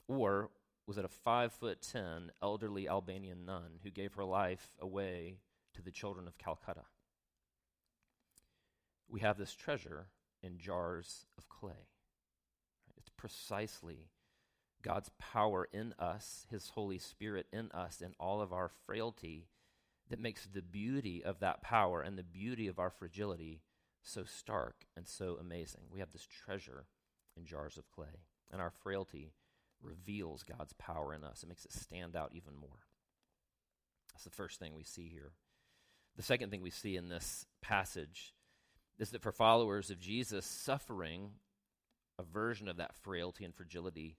Or 0.09 0.49
was 0.85 0.97
it 0.97 1.05
a 1.05 1.09
five 1.09 1.53
foot 1.53 1.81
ten 1.81 2.31
elderly 2.41 2.87
Albanian 2.87 3.45
nun 3.45 3.79
who 3.83 3.89
gave 3.89 4.13
her 4.13 4.25
life 4.25 4.75
away 4.79 5.37
to 5.73 5.81
the 5.81 5.91
children 5.91 6.27
of 6.27 6.37
Calcutta? 6.37 6.85
We 9.07 9.21
have 9.21 9.37
this 9.37 9.53
treasure 9.53 10.07
in 10.41 10.57
jars 10.57 11.25
of 11.37 11.47
clay. 11.47 11.87
It's 12.97 13.09
precisely 13.09 14.09
God's 14.81 15.09
power 15.17 15.69
in 15.71 15.93
us, 15.97 16.45
His 16.49 16.69
Holy 16.69 16.97
Spirit 16.97 17.47
in 17.53 17.71
us, 17.71 18.01
in 18.01 18.13
all 18.19 18.41
of 18.41 18.51
our 18.51 18.69
frailty, 18.85 19.47
that 20.09 20.19
makes 20.19 20.45
the 20.45 20.61
beauty 20.61 21.23
of 21.23 21.39
that 21.39 21.61
power 21.61 22.01
and 22.01 22.17
the 22.17 22.23
beauty 22.23 22.67
of 22.67 22.77
our 22.77 22.89
fragility 22.89 23.61
so 24.01 24.25
stark 24.25 24.85
and 24.97 25.07
so 25.07 25.37
amazing. 25.39 25.83
We 25.89 25.99
have 25.99 26.11
this 26.11 26.27
treasure 26.27 26.85
in 27.37 27.45
jars 27.45 27.77
of 27.77 27.89
clay, 27.89 28.25
and 28.51 28.61
our 28.61 28.69
frailty 28.69 29.31
reveals 29.83 30.43
God's 30.43 30.73
power 30.73 31.13
in 31.13 31.23
us. 31.23 31.43
It 31.43 31.49
makes 31.49 31.65
it 31.65 31.73
stand 31.73 32.15
out 32.15 32.31
even 32.33 32.55
more. 32.55 32.87
That's 34.13 34.23
the 34.23 34.29
first 34.29 34.59
thing 34.59 34.75
we 34.75 34.83
see 34.83 35.07
here. 35.07 35.31
The 36.15 36.23
second 36.23 36.49
thing 36.51 36.61
we 36.61 36.69
see 36.69 36.95
in 36.95 37.09
this 37.09 37.45
passage 37.61 38.33
is 38.99 39.09
that 39.11 39.23
for 39.23 39.31
followers 39.31 39.89
of 39.89 39.99
Jesus, 39.99 40.45
suffering, 40.45 41.31
a 42.19 42.23
version 42.23 42.67
of 42.67 42.77
that 42.77 42.95
frailty 42.95 43.43
and 43.43 43.55
fragility, 43.55 44.17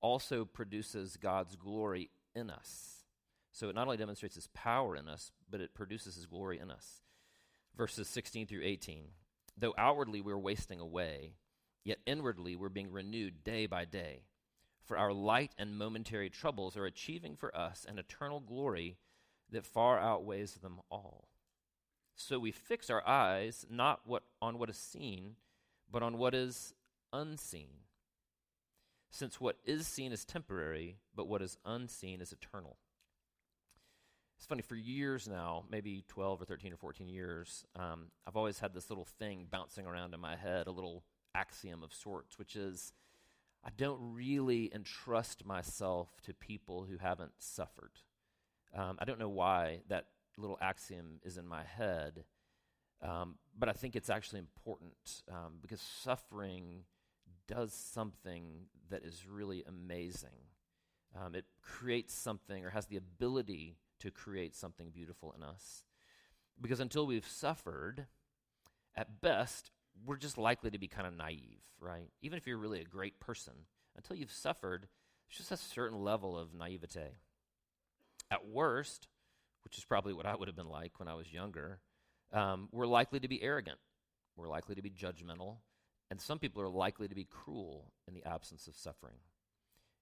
also 0.00 0.44
produces 0.44 1.16
God's 1.16 1.56
glory 1.56 2.10
in 2.34 2.50
us. 2.50 3.04
So 3.52 3.68
it 3.68 3.74
not 3.74 3.86
only 3.86 3.96
demonstrates 3.96 4.34
his 4.34 4.48
power 4.48 4.96
in 4.96 5.08
us, 5.08 5.30
but 5.48 5.60
it 5.60 5.74
produces 5.74 6.16
his 6.16 6.26
glory 6.26 6.58
in 6.58 6.70
us. 6.70 7.00
Verses 7.76 8.08
16 8.08 8.46
through 8.46 8.64
18. 8.64 9.04
Though 9.56 9.74
outwardly 9.78 10.20
we're 10.20 10.36
wasting 10.36 10.80
away, 10.80 11.34
yet 11.84 11.98
inwardly 12.06 12.56
we're 12.56 12.68
being 12.68 12.92
renewed 12.92 13.44
day 13.44 13.66
by 13.66 13.84
day. 13.84 14.24
For 14.86 14.96
our 14.96 15.12
light 15.12 15.52
and 15.58 15.76
momentary 15.76 16.30
troubles 16.30 16.76
are 16.76 16.86
achieving 16.86 17.34
for 17.34 17.54
us 17.56 17.84
an 17.88 17.98
eternal 17.98 18.38
glory 18.38 18.98
that 19.50 19.66
far 19.66 19.98
outweighs 19.98 20.54
them 20.54 20.78
all. 20.90 21.26
So 22.14 22.38
we 22.38 22.52
fix 22.52 22.88
our 22.88 23.06
eyes 23.06 23.66
not 23.68 24.02
what, 24.04 24.22
on 24.40 24.58
what 24.58 24.70
is 24.70 24.76
seen, 24.76 25.34
but 25.90 26.04
on 26.04 26.18
what 26.18 26.34
is 26.34 26.72
unseen. 27.12 27.68
Since 29.10 29.40
what 29.40 29.58
is 29.64 29.88
seen 29.88 30.12
is 30.12 30.24
temporary, 30.24 30.98
but 31.14 31.26
what 31.26 31.42
is 31.42 31.58
unseen 31.64 32.20
is 32.20 32.32
eternal. 32.32 32.76
It's 34.36 34.46
funny, 34.46 34.62
for 34.62 34.76
years 34.76 35.26
now, 35.26 35.64
maybe 35.68 36.04
12 36.08 36.42
or 36.42 36.44
13 36.44 36.72
or 36.72 36.76
14 36.76 37.08
years, 37.08 37.64
um, 37.74 38.06
I've 38.26 38.36
always 38.36 38.60
had 38.60 38.72
this 38.72 38.88
little 38.88 39.06
thing 39.18 39.46
bouncing 39.50 39.86
around 39.86 40.14
in 40.14 40.20
my 40.20 40.36
head, 40.36 40.68
a 40.68 40.72
little 40.72 41.02
axiom 41.34 41.82
of 41.82 41.92
sorts, 41.92 42.38
which 42.38 42.54
is 42.54 42.92
I 43.66 43.70
don't 43.76 43.98
really 44.14 44.70
entrust 44.72 45.44
myself 45.44 46.08
to 46.22 46.32
people 46.32 46.86
who 46.88 46.98
haven't 46.98 47.32
suffered. 47.38 47.90
Um, 48.72 48.96
I 49.00 49.04
don't 49.04 49.18
know 49.18 49.28
why 49.28 49.80
that 49.88 50.06
little 50.38 50.56
axiom 50.60 51.18
is 51.24 51.36
in 51.36 51.48
my 51.48 51.64
head, 51.64 52.24
um, 53.02 53.38
but 53.58 53.68
I 53.68 53.72
think 53.72 53.96
it's 53.96 54.08
actually 54.08 54.38
important 54.38 55.22
um, 55.28 55.54
because 55.60 55.80
suffering 55.80 56.84
does 57.48 57.72
something 57.72 58.66
that 58.88 59.04
is 59.04 59.26
really 59.28 59.64
amazing. 59.66 60.46
Um, 61.16 61.34
it 61.34 61.46
creates 61.60 62.14
something 62.14 62.64
or 62.64 62.70
has 62.70 62.86
the 62.86 62.96
ability 62.96 63.78
to 63.98 64.12
create 64.12 64.54
something 64.54 64.90
beautiful 64.90 65.34
in 65.36 65.42
us. 65.42 65.82
Because 66.60 66.78
until 66.78 67.04
we've 67.04 67.26
suffered, 67.26 68.06
at 68.94 69.20
best, 69.20 69.72
we're 70.04 70.16
just 70.16 70.38
likely 70.38 70.70
to 70.70 70.78
be 70.78 70.88
kind 70.88 71.06
of 71.06 71.16
naive, 71.16 71.62
right? 71.80 72.08
Even 72.22 72.36
if 72.36 72.46
you're 72.46 72.58
really 72.58 72.80
a 72.80 72.84
great 72.84 73.20
person, 73.20 73.54
until 73.96 74.16
you've 74.16 74.32
suffered, 74.32 74.82
there's 75.28 75.38
just 75.38 75.52
a 75.52 75.56
certain 75.56 76.02
level 76.02 76.38
of 76.38 76.54
naivete. 76.54 77.16
At 78.30 78.46
worst, 78.46 79.08
which 79.64 79.78
is 79.78 79.84
probably 79.84 80.12
what 80.12 80.26
I 80.26 80.34
would 80.34 80.48
have 80.48 80.56
been 80.56 80.68
like 80.68 80.98
when 80.98 81.08
I 81.08 81.14
was 81.14 81.32
younger, 81.32 81.80
um, 82.32 82.68
we're 82.72 82.86
likely 82.86 83.20
to 83.20 83.28
be 83.28 83.42
arrogant. 83.42 83.78
We're 84.36 84.48
likely 84.48 84.74
to 84.74 84.82
be 84.82 84.90
judgmental. 84.90 85.56
And 86.10 86.20
some 86.20 86.38
people 86.38 86.62
are 86.62 86.68
likely 86.68 87.08
to 87.08 87.14
be 87.14 87.24
cruel 87.24 87.92
in 88.06 88.14
the 88.14 88.24
absence 88.24 88.68
of 88.68 88.76
suffering. 88.76 89.16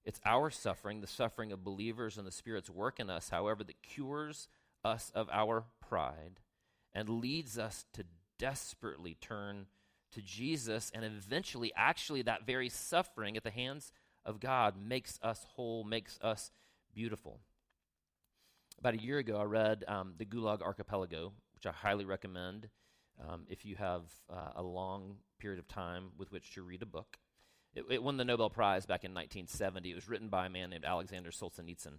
It's 0.04 0.20
our 0.26 0.50
suffering, 0.50 1.00
the 1.00 1.07
suffering 1.07 1.50
of 1.50 1.64
believers 1.64 2.18
and 2.18 2.26
the 2.26 2.33
Spirit's 2.33 2.68
work 2.68 3.00
in 3.00 3.09
us, 3.09 3.30
however, 3.30 3.64
that 3.64 3.83
cures 3.83 4.48
us 4.85 5.11
of 5.14 5.30
our 5.33 5.64
pride 5.80 6.40
and 6.92 7.09
leads 7.09 7.59
us 7.59 7.87
to 7.94 8.04
desperately 8.38 9.16
turn 9.18 9.66
to 10.14 10.22
Jesus. 10.22 10.90
And 10.94 11.05
eventually, 11.05 11.72
actually, 11.77 12.22
that 12.22 12.46
very 12.46 12.68
suffering 12.68 13.37
at 13.37 13.44
the 13.44 13.50
hands 13.50 13.92
of 14.24 14.40
God 14.40 14.74
makes 14.77 15.18
us 15.22 15.44
whole, 15.55 15.85
makes 15.85 16.18
us 16.22 16.50
beautiful. 16.94 17.40
About 18.79 18.94
a 18.94 19.03
year 19.03 19.18
ago, 19.18 19.37
I 19.37 19.44
read 19.44 19.85
um, 19.87 20.14
The 20.18 20.24
Gulag 20.24 20.62
Archipelago, 20.62 21.33
which 21.55 21.66
I 21.66 21.72
highly 21.72 22.05
recommend 22.05 22.68
um, 23.20 23.42
if 23.48 23.64
you 23.64 23.77
have 23.77 24.03
uh, 24.31 24.53
a 24.57 24.62
long 24.62 25.16
period 25.38 25.59
of 25.59 25.68
time 25.68 26.11
with 26.18 26.33
which 26.33 26.53
to 26.55 26.62
read 26.62 26.83
a 26.83 26.87
book. 26.87 27.18
It, 27.74 27.85
it, 27.90 28.03
won 28.03 28.16
the 28.16 28.24
Nobel 28.24 28.50
Prize 28.50 28.87
back 28.87 29.05
in 29.05 29.12
1970. 29.12 29.90
It 29.90 29.94
was 29.94 30.09
written 30.09 30.29
by 30.29 30.46
a 30.46 30.50
man 30.50 30.70
named 30.70 30.85
Alexander 30.85 31.31
Solzhenitsyn. 31.31 31.98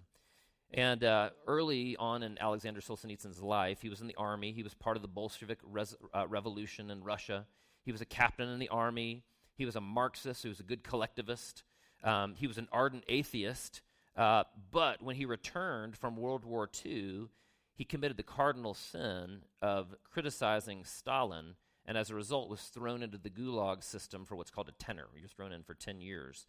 And 0.73 1.03
uh, 1.03 1.29
early 1.47 1.95
on 1.97 2.23
in 2.23 2.37
Alexander 2.39 2.81
Solzhenitsyn's 2.81 3.41
life, 3.41 3.81
he 3.81 3.89
was 3.89 4.01
in 4.01 4.07
the 4.07 4.15
army. 4.15 4.51
He 4.51 4.63
was 4.63 4.73
part 4.73 4.95
of 4.95 5.01
the 5.01 5.07
Bolshevik 5.07 5.59
res- 5.63 5.95
uh, 6.13 6.27
revolution 6.27 6.89
in 6.89 7.03
Russia. 7.03 7.45
He 7.85 7.91
was 7.91 8.01
a 8.01 8.05
captain 8.05 8.49
in 8.49 8.59
the 8.59 8.69
army. 8.69 9.23
He 9.55 9.65
was 9.65 9.75
a 9.75 9.81
Marxist. 9.81 10.43
He 10.43 10.49
was 10.49 10.59
a 10.59 10.63
good 10.63 10.83
collectivist. 10.83 11.63
Um, 12.03 12.35
he 12.35 12.47
was 12.47 12.57
an 12.57 12.67
ardent 12.71 13.05
atheist. 13.07 13.81
Uh, 14.17 14.43
but 14.71 15.01
when 15.01 15.15
he 15.15 15.25
returned 15.25 15.95
from 15.95 16.17
World 16.17 16.43
War 16.43 16.69
II, 16.85 17.27
he 17.75 17.85
committed 17.85 18.17
the 18.17 18.23
cardinal 18.23 18.73
sin 18.73 19.43
of 19.61 19.95
criticizing 20.11 20.83
Stalin 20.83 21.55
and 21.85 21.97
as 21.97 22.09
a 22.09 22.15
result 22.15 22.49
was 22.49 22.61
thrown 22.61 23.03
into 23.03 23.17
the 23.17 23.29
gulag 23.29 23.83
system 23.83 24.25
for 24.25 24.35
what's 24.35 24.51
called 24.51 24.69
a 24.69 24.83
tenner. 24.83 25.07
He 25.15 25.21
was 25.21 25.31
thrown 25.31 25.51
in 25.51 25.63
for 25.63 25.75
10 25.75 26.01
years. 26.01 26.47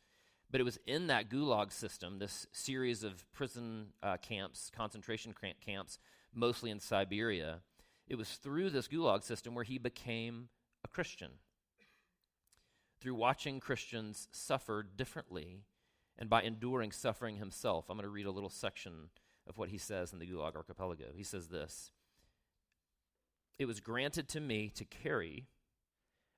But 0.51 0.61
it 0.61 0.65
was 0.65 0.79
in 0.87 1.09
that 1.09 1.29
gulag 1.29 1.73
system, 1.73 2.19
this 2.19 2.47
series 2.53 3.03
of 3.03 3.31
prison 3.33 3.89
uh, 4.03 4.17
camps, 4.17 4.71
concentration 4.75 5.35
camps, 5.65 5.99
mostly 6.33 6.71
in 6.71 6.81
Siberia, 6.81 7.61
it 8.09 8.15
was 8.15 8.31
through 8.31 8.71
this 8.71 8.89
gulag 8.89 9.25
system 9.25 9.55
where 9.55 9.65
he 9.65 9.79
became 9.79 10.49
Christian. 10.97 11.33
Through 13.03 13.17
watching 13.17 13.61
Christians 13.61 14.29
suffer 14.33 14.83
differently 14.83 15.65
and 16.19 16.31
by 16.31 16.41
enduring 16.41 16.91
suffering 16.91 17.37
himself. 17.37 17.91
I'm 17.91 17.99
going 17.99 18.05
to 18.05 18.09
read 18.09 18.25
a 18.25 18.31
little 18.31 18.49
section 18.49 19.11
of 19.47 19.59
what 19.59 19.69
he 19.69 19.77
says 19.77 20.15
in 20.15 20.21
the 20.21 20.27
Gulag 20.27 20.57
Archipelago. 20.57 21.09
He 21.15 21.23
says 21.23 21.49
this 21.49 21.91
it 23.59 23.67
was 23.67 23.81
granted 23.81 24.27
to 24.31 24.41
me 24.41 24.71
to 24.71 24.87
carry 24.87 25.49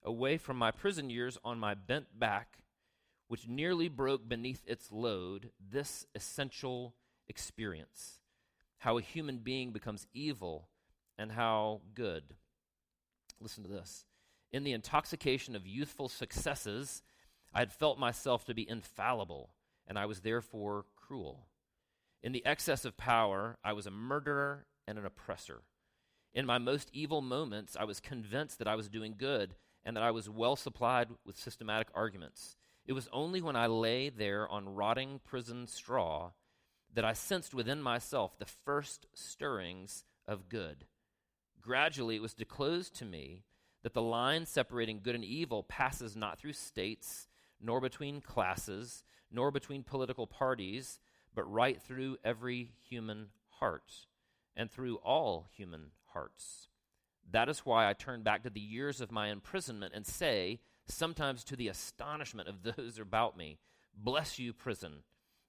away 0.02 0.38
from 0.38 0.56
my 0.56 0.72
prison 0.72 1.08
years 1.08 1.38
on 1.44 1.60
my 1.60 1.74
bent 1.74 2.18
back, 2.18 2.64
which 3.28 3.46
nearly 3.46 3.88
broke 3.88 4.28
beneath 4.28 4.64
its 4.66 4.90
load, 4.90 5.50
this 5.70 6.04
essential 6.16 6.96
experience 7.28 8.18
how 8.78 8.98
a 8.98 9.02
human 9.02 9.38
being 9.38 9.70
becomes 9.70 10.08
evil 10.12 10.68
and 11.16 11.30
how 11.30 11.80
good. 11.94 12.34
Listen 13.40 13.62
to 13.62 13.70
this. 13.70 14.04
In 14.52 14.64
the 14.64 14.72
intoxication 14.72 15.54
of 15.54 15.66
youthful 15.66 16.08
successes, 16.08 17.02
I 17.52 17.58
had 17.60 17.72
felt 17.72 17.98
myself 17.98 18.44
to 18.46 18.54
be 18.54 18.68
infallible, 18.68 19.50
and 19.86 19.98
I 19.98 20.06
was 20.06 20.20
therefore 20.20 20.86
cruel. 20.96 21.48
In 22.22 22.32
the 22.32 22.44
excess 22.46 22.84
of 22.84 22.96
power, 22.96 23.58
I 23.62 23.72
was 23.72 23.86
a 23.86 23.90
murderer 23.90 24.66
and 24.86 24.98
an 24.98 25.06
oppressor. 25.06 25.62
In 26.34 26.46
my 26.46 26.58
most 26.58 26.90
evil 26.92 27.20
moments, 27.20 27.76
I 27.78 27.84
was 27.84 28.00
convinced 28.00 28.58
that 28.58 28.68
I 28.68 28.74
was 28.74 28.88
doing 28.88 29.14
good 29.16 29.54
and 29.84 29.96
that 29.96 30.02
I 30.02 30.10
was 30.10 30.28
well 30.28 30.56
supplied 30.56 31.08
with 31.24 31.38
systematic 31.38 31.88
arguments. 31.94 32.56
It 32.84 32.92
was 32.92 33.08
only 33.12 33.40
when 33.40 33.56
I 33.56 33.66
lay 33.66 34.08
there 34.08 34.48
on 34.48 34.74
rotting 34.74 35.20
prison 35.24 35.66
straw 35.66 36.32
that 36.92 37.04
I 37.04 37.12
sensed 37.12 37.54
within 37.54 37.82
myself 37.82 38.38
the 38.38 38.46
first 38.46 39.06
stirrings 39.14 40.04
of 40.26 40.48
good. 40.48 40.86
Gradually, 41.60 42.16
it 42.16 42.22
was 42.22 42.34
disclosed 42.34 42.94
to 42.96 43.04
me 43.04 43.44
that 43.82 43.94
the 43.94 44.02
line 44.02 44.46
separating 44.46 45.00
good 45.02 45.14
and 45.14 45.24
evil 45.24 45.62
passes 45.62 46.16
not 46.16 46.38
through 46.38 46.52
states, 46.52 47.28
nor 47.60 47.80
between 47.80 48.20
classes, 48.20 49.04
nor 49.30 49.50
between 49.50 49.82
political 49.82 50.26
parties, 50.26 51.00
but 51.34 51.50
right 51.50 51.80
through 51.80 52.16
every 52.24 52.72
human 52.88 53.28
heart 53.60 54.06
and 54.56 54.70
through 54.70 54.96
all 54.96 55.46
human 55.52 55.92
hearts. 56.12 56.68
That 57.30 57.48
is 57.48 57.60
why 57.60 57.88
I 57.88 57.92
turn 57.92 58.22
back 58.22 58.42
to 58.42 58.50
the 58.50 58.60
years 58.60 59.00
of 59.00 59.12
my 59.12 59.28
imprisonment 59.28 59.92
and 59.94 60.06
say, 60.06 60.60
sometimes 60.86 61.44
to 61.44 61.56
the 61.56 61.68
astonishment 61.68 62.48
of 62.48 62.62
those 62.76 62.98
about 62.98 63.36
me, 63.36 63.58
Bless 63.94 64.38
you, 64.38 64.52
prison. 64.52 65.02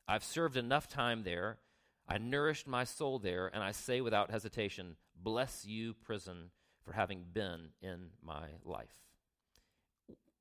I've 0.08 0.24
served 0.24 0.58
enough 0.58 0.88
time 0.88 1.24
there. 1.24 1.60
I 2.08 2.18
nourished 2.18 2.68
my 2.68 2.84
soul 2.84 3.20
there, 3.20 3.48
and 3.54 3.64
I 3.64 3.72
say 3.72 4.02
without 4.02 4.32
hesitation, 4.32 4.96
Bless 5.16 5.66
you, 5.66 5.94
prison, 5.94 6.50
for 6.84 6.94
having 6.94 7.26
been 7.32 7.70
in 7.82 8.10
my 8.22 8.48
life. 8.64 8.96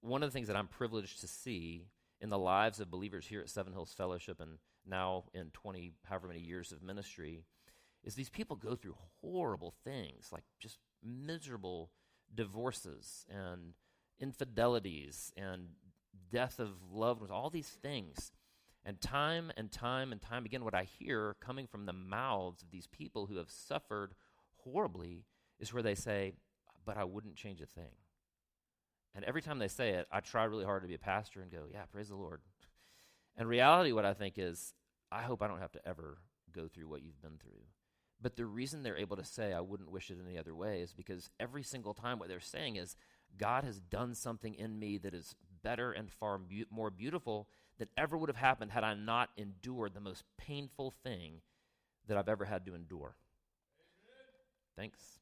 One 0.01 0.23
of 0.23 0.29
the 0.29 0.33
things 0.33 0.49
that 0.49 0.57
I'm 0.57 0.69
privileged 0.69 1.21
to 1.21 1.29
see 1.29 1.87
in 2.21 2.29
the 2.29 2.39
lives 2.39 2.81
of 2.81 2.91
believers 2.91 3.27
here 3.27 3.41
at 3.41 3.51
Seven 3.51 3.73
Hills 3.73 3.93
Fellowship 3.97 4.41
and 4.41 4.59
now 4.87 5.25
in 5.35 5.51
20, 5.53 5.93
however 6.05 6.29
many 6.29 6.41
years 6.41 6.73
of 6.73 6.83
ministry, 6.83 7.45
is 8.05 8.15
these 8.15 8.31
people 8.31 8.57
go 8.57 8.75
through 8.75 8.97
horrible 9.21 9.75
things, 9.85 10.31
like 10.33 10.45
just 10.59 10.79
miserable 11.03 11.91
divorces 12.35 13.27
and 13.29 13.75
infidelities 14.21 15.33
and 15.37 15.69
death 16.31 16.59
of 16.59 16.71
loved 16.91 17.21
ones, 17.21 17.31
all 17.31 17.51
these 17.51 17.69
things. 17.69 18.33
And 18.85 19.01
time 19.01 19.53
and 19.57 19.71
time 19.71 20.13
and 20.13 20.23
time 20.23 20.47
again, 20.47 20.65
what 20.65 20.75
I 20.75 20.85
hear 20.85 21.37
coming 21.41 21.67
from 21.67 21.85
the 21.85 21.93
mouths 21.93 22.63
of 22.63 22.71
these 22.71 22.87
people 22.87 23.27
who 23.27 23.37
have 23.37 23.51
suffered 23.51 24.15
horribly 24.65 25.25
is 25.59 25.73
where 25.73 25.83
they 25.83 25.95
say, 25.95 26.35
But 26.85 26.97
I 26.97 27.05
wouldn't 27.05 27.37
change 27.37 27.61
a 27.61 27.67
thing. 27.67 27.95
And 29.15 29.25
every 29.25 29.43
time 29.43 29.59
they 29.59 29.69
say 29.69 29.91
it, 29.91 30.07
I 30.13 30.21
try 30.21 30.45
really 30.45 30.65
hard 30.65 30.83
to 30.83 30.89
be 30.89 30.95
a 30.95 30.99
pastor 30.99 31.41
and 31.41 31.51
go, 31.51 31.65
Yeah, 31.71 31.85
praise 31.91 32.09
the 32.09 32.17
Lord. 32.17 32.41
And 33.37 33.49
reality, 33.49 33.93
what 33.93 34.05
I 34.05 34.15
think 34.15 34.35
is, 34.37 34.75
I 35.11 35.23
hope 35.23 35.43
I 35.43 35.49
don't 35.49 35.61
have 35.61 35.73
to 35.73 35.89
ever 35.89 36.19
go 36.53 36.69
through 36.69 36.89
what 36.89 37.03
you've 37.03 37.23
been 37.23 37.39
through. 37.39 37.63
But 38.21 38.37
the 38.37 38.47
reason 38.47 38.83
they're 38.83 38.97
able 38.97 39.17
to 39.17 39.25
say, 39.25 39.53
I 39.53 39.61
wouldn't 39.61 39.93
wish 39.93 40.11
it 40.11 40.19
any 40.25 40.37
other 40.37 40.55
way, 40.55 40.81
is 40.81 40.93
because 40.93 41.31
every 41.39 41.63
single 41.63 41.95
time 41.95 42.19
what 42.19 42.29
they're 42.29 42.41
saying 42.41 42.77
is, 42.77 42.97
God 43.37 43.63
has 43.63 43.81
done 43.81 44.15
something 44.15 44.55
in 44.55 44.79
me 44.79 44.99
that 44.99 45.15
is 45.15 45.37
better 45.63 45.93
and 45.93 46.11
far 46.11 46.41
more 46.71 46.91
beautiful 46.91 47.49
than 47.79 47.89
ever 47.97 48.17
would 48.17 48.29
have 48.29 48.37
happened 48.37 48.73
had 48.73 48.83
I 48.83 48.95
not 48.95 49.31
endured 49.37 49.95
the 49.95 50.01
most 50.01 50.25
painful 50.37 50.95
thing 51.05 51.43
that 52.09 52.17
I've 52.17 52.29
ever 52.29 52.45
had 52.45 52.65
to 52.67 52.75
endure. 52.75 53.15
Amen. 53.79 54.77
Thanks. 54.77 55.21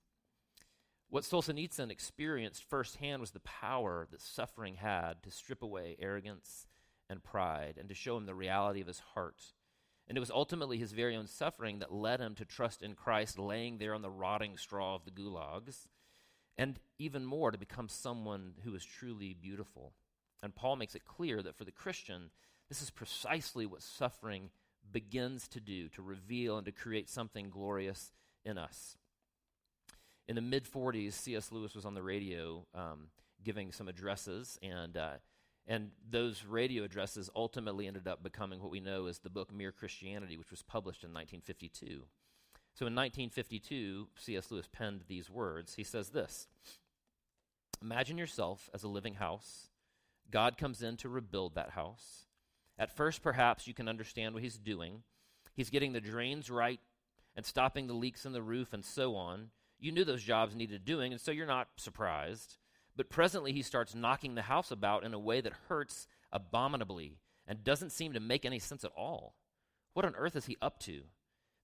What 1.08 1.22
Solzhenitsyn 1.22 1.90
experienced 1.90 2.64
firsthand 2.64 3.20
was 3.20 3.30
the 3.30 3.40
power 3.40 4.08
that 4.10 4.20
suffering 4.20 4.74
had 4.74 5.22
to 5.22 5.30
strip 5.30 5.62
away 5.62 5.96
arrogance 6.00 6.66
and 7.08 7.22
pride 7.22 7.76
and 7.78 7.88
to 7.88 7.94
show 7.94 8.16
him 8.16 8.26
the 8.26 8.34
reality 8.34 8.80
of 8.80 8.88
his 8.88 9.00
heart. 9.14 9.54
And 10.08 10.16
it 10.16 10.20
was 10.20 10.30
ultimately 10.30 10.78
his 10.78 10.92
very 10.92 11.16
own 11.16 11.26
suffering 11.26 11.78
that 11.78 11.92
led 11.92 12.20
him 12.20 12.34
to 12.36 12.44
trust 12.44 12.82
in 12.82 12.94
Christ, 12.94 13.38
laying 13.38 13.78
there 13.78 13.94
on 13.94 14.02
the 14.02 14.10
rotting 14.10 14.56
straw 14.56 14.96
of 14.96 15.04
the 15.04 15.10
gulags, 15.10 15.88
and 16.58 16.78
even 16.98 17.24
more 17.24 17.50
to 17.50 17.58
become 17.58 17.88
someone 17.88 18.54
who 18.64 18.74
is 18.74 18.84
truly 18.84 19.34
beautiful. 19.34 19.92
And 20.42 20.54
Paul 20.54 20.76
makes 20.76 20.94
it 20.94 21.04
clear 21.04 21.42
that 21.42 21.56
for 21.56 21.64
the 21.64 21.72
Christian, 21.72 22.30
this 22.68 22.82
is 22.82 22.90
precisely 22.90 23.66
what 23.66 23.82
suffering 23.82 24.50
begins 24.90 25.48
to 25.48 25.60
do 25.60 25.88
to 25.90 26.02
reveal 26.02 26.56
and 26.56 26.64
to 26.66 26.72
create 26.72 27.08
something 27.08 27.50
glorious 27.50 28.12
in 28.44 28.58
us. 28.58 28.96
In 30.28 30.34
the 30.34 30.42
mid 30.42 30.64
40s, 30.64 31.12
C.S. 31.12 31.52
Lewis 31.52 31.74
was 31.74 31.84
on 31.84 31.94
the 31.94 32.02
radio 32.02 32.66
um, 32.74 33.08
giving 33.44 33.72
some 33.72 33.88
addresses, 33.88 34.58
and, 34.62 34.96
uh, 34.96 35.14
and 35.66 35.90
those 36.10 36.44
radio 36.44 36.82
addresses 36.84 37.30
ultimately 37.36 37.86
ended 37.86 38.08
up 38.08 38.22
becoming 38.22 38.60
what 38.60 38.72
we 38.72 38.80
know 38.80 39.06
as 39.06 39.20
the 39.20 39.30
book 39.30 39.52
Mere 39.52 39.72
Christianity, 39.72 40.36
which 40.36 40.50
was 40.50 40.62
published 40.62 41.04
in 41.04 41.10
1952. 41.10 42.02
So 42.74 42.86
in 42.86 42.94
1952, 42.94 44.08
C.S. 44.16 44.50
Lewis 44.50 44.68
penned 44.70 45.04
these 45.06 45.30
words. 45.30 45.74
He 45.74 45.84
says 45.84 46.10
this 46.10 46.48
Imagine 47.80 48.18
yourself 48.18 48.68
as 48.74 48.82
a 48.82 48.88
living 48.88 49.14
house 49.14 49.68
God 50.30 50.58
comes 50.58 50.82
in 50.82 50.96
to 50.98 51.08
rebuild 51.08 51.54
that 51.54 51.70
house. 51.70 52.26
At 52.78 52.94
first, 52.94 53.22
perhaps 53.22 53.66
you 53.66 53.74
can 53.74 53.88
understand 53.88 54.34
what 54.34 54.42
he's 54.42 54.58
doing. 54.58 55.02
He's 55.54 55.70
getting 55.70 55.92
the 55.92 56.00
drains 56.00 56.50
right 56.50 56.80
and 57.34 57.46
stopping 57.46 57.86
the 57.86 57.94
leaks 57.94 58.26
in 58.26 58.32
the 58.32 58.42
roof 58.42 58.72
and 58.72 58.84
so 58.84 59.16
on. 59.16 59.50
You 59.78 59.92
knew 59.92 60.04
those 60.04 60.22
jobs 60.22 60.54
needed 60.54 60.84
doing, 60.84 61.12
and 61.12 61.20
so 61.20 61.30
you're 61.30 61.46
not 61.46 61.68
surprised. 61.76 62.56
But 62.96 63.10
presently, 63.10 63.52
he 63.52 63.62
starts 63.62 63.94
knocking 63.94 64.34
the 64.34 64.42
house 64.42 64.70
about 64.70 65.04
in 65.04 65.12
a 65.12 65.18
way 65.18 65.40
that 65.40 65.52
hurts 65.68 66.06
abominably 66.32 67.18
and 67.46 67.62
doesn't 67.62 67.92
seem 67.92 68.12
to 68.14 68.20
make 68.20 68.44
any 68.44 68.58
sense 68.58 68.84
at 68.84 68.92
all. 68.96 69.34
What 69.92 70.04
on 70.04 70.16
earth 70.16 70.36
is 70.36 70.46
he 70.46 70.56
up 70.62 70.80
to? 70.80 71.02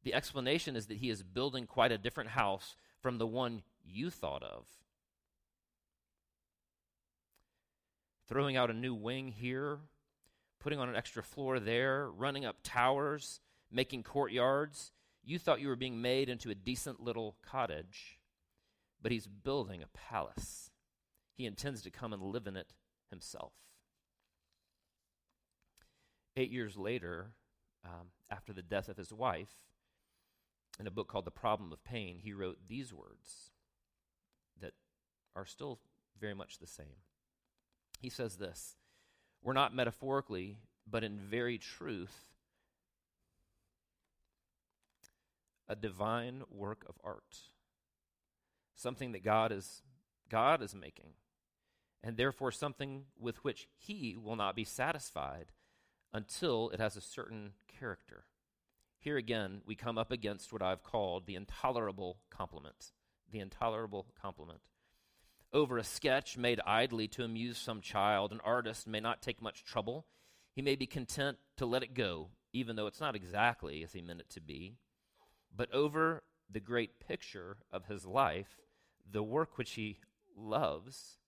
The 0.04 0.14
explanation 0.14 0.76
is 0.76 0.86
that 0.86 0.98
he 0.98 1.10
is 1.10 1.22
building 1.22 1.66
quite 1.66 1.92
a 1.92 1.98
different 1.98 2.30
house 2.30 2.76
from 3.00 3.18
the 3.18 3.26
one 3.26 3.62
you 3.84 4.10
thought 4.10 4.42
of. 4.42 4.66
throwing 8.32 8.56
out 8.56 8.70
a 8.70 8.74
new 8.74 8.94
wing 8.94 9.28
here, 9.28 9.78
putting 10.58 10.78
on 10.78 10.88
an 10.88 10.96
extra 10.96 11.22
floor 11.22 11.60
there, 11.60 12.08
running 12.10 12.46
up 12.46 12.56
towers, 12.62 13.40
making 13.70 14.02
courtyards. 14.02 14.90
You 15.24 15.38
thought 15.38 15.60
you 15.60 15.68
were 15.68 15.76
being 15.76 16.02
made 16.02 16.28
into 16.28 16.50
a 16.50 16.54
decent 16.54 17.00
little 17.00 17.36
cottage, 17.42 18.18
but 19.00 19.12
he's 19.12 19.26
building 19.26 19.82
a 19.82 19.86
palace. 19.86 20.70
He 21.36 21.46
intends 21.46 21.82
to 21.82 21.90
come 21.90 22.12
and 22.12 22.22
live 22.22 22.46
in 22.46 22.56
it 22.56 22.72
himself. 23.10 23.52
Eight 26.36 26.50
years 26.50 26.76
later, 26.76 27.32
um, 27.84 28.08
after 28.30 28.52
the 28.52 28.62
death 28.62 28.88
of 28.88 28.96
his 28.96 29.12
wife, 29.12 29.54
in 30.80 30.86
a 30.86 30.90
book 30.90 31.08
called 31.08 31.26
The 31.26 31.30
Problem 31.30 31.72
of 31.72 31.84
Pain, 31.84 32.18
he 32.22 32.32
wrote 32.32 32.58
these 32.66 32.92
words 32.92 33.50
that 34.60 34.72
are 35.36 35.44
still 35.44 35.78
very 36.18 36.34
much 36.34 36.58
the 36.58 36.66
same. 36.66 37.02
He 38.00 38.08
says 38.08 38.36
this 38.36 38.76
We're 39.42 39.52
not 39.52 39.74
metaphorically, 39.74 40.58
but 40.90 41.04
in 41.04 41.18
very 41.18 41.58
truth, 41.58 42.31
a 45.68 45.76
divine 45.76 46.42
work 46.50 46.84
of 46.88 46.96
art. 47.04 47.38
Something 48.74 49.12
that 49.12 49.24
God 49.24 49.52
is 49.52 49.82
God 50.28 50.62
is 50.62 50.74
making, 50.74 51.10
and 52.02 52.16
therefore 52.16 52.50
something 52.50 53.04
with 53.18 53.44
which 53.44 53.68
he 53.76 54.16
will 54.16 54.36
not 54.36 54.56
be 54.56 54.64
satisfied 54.64 55.52
until 56.12 56.70
it 56.70 56.80
has 56.80 56.96
a 56.96 57.02
certain 57.02 57.52
character. 57.78 58.24
Here 58.98 59.16
again, 59.16 59.60
we 59.66 59.74
come 59.74 59.98
up 59.98 60.10
against 60.10 60.52
what 60.52 60.62
I've 60.62 60.82
called 60.82 61.26
the 61.26 61.34
intolerable 61.34 62.18
compliment. 62.30 62.92
The 63.30 63.40
intolerable 63.40 64.06
compliment 64.20 64.62
over 65.52 65.78
a 65.78 65.84
sketch 65.84 66.38
made 66.38 66.60
idly 66.66 67.08
to 67.08 67.24
amuse 67.24 67.58
some 67.58 67.80
child, 67.80 68.32
an 68.32 68.40
artist 68.44 68.86
may 68.86 69.00
not 69.00 69.22
take 69.22 69.42
much 69.42 69.64
trouble. 69.64 70.06
He 70.54 70.62
may 70.62 70.76
be 70.76 70.86
content 70.86 71.38
to 71.58 71.66
let 71.66 71.82
it 71.82 71.94
go, 71.94 72.30
even 72.52 72.76
though 72.76 72.86
it's 72.86 73.00
not 73.00 73.16
exactly 73.16 73.82
as 73.82 73.92
he 73.92 74.02
meant 74.02 74.20
it 74.20 74.30
to 74.30 74.40
be. 74.40 74.76
But 75.54 75.72
over 75.72 76.22
the 76.50 76.60
great 76.60 77.00
picture 77.00 77.58
of 77.72 77.86
his 77.86 78.06
life, 78.06 78.58
the 79.10 79.22
work 79.22 79.58
which 79.58 79.72
he 79.72 79.98
loves, 80.36 81.18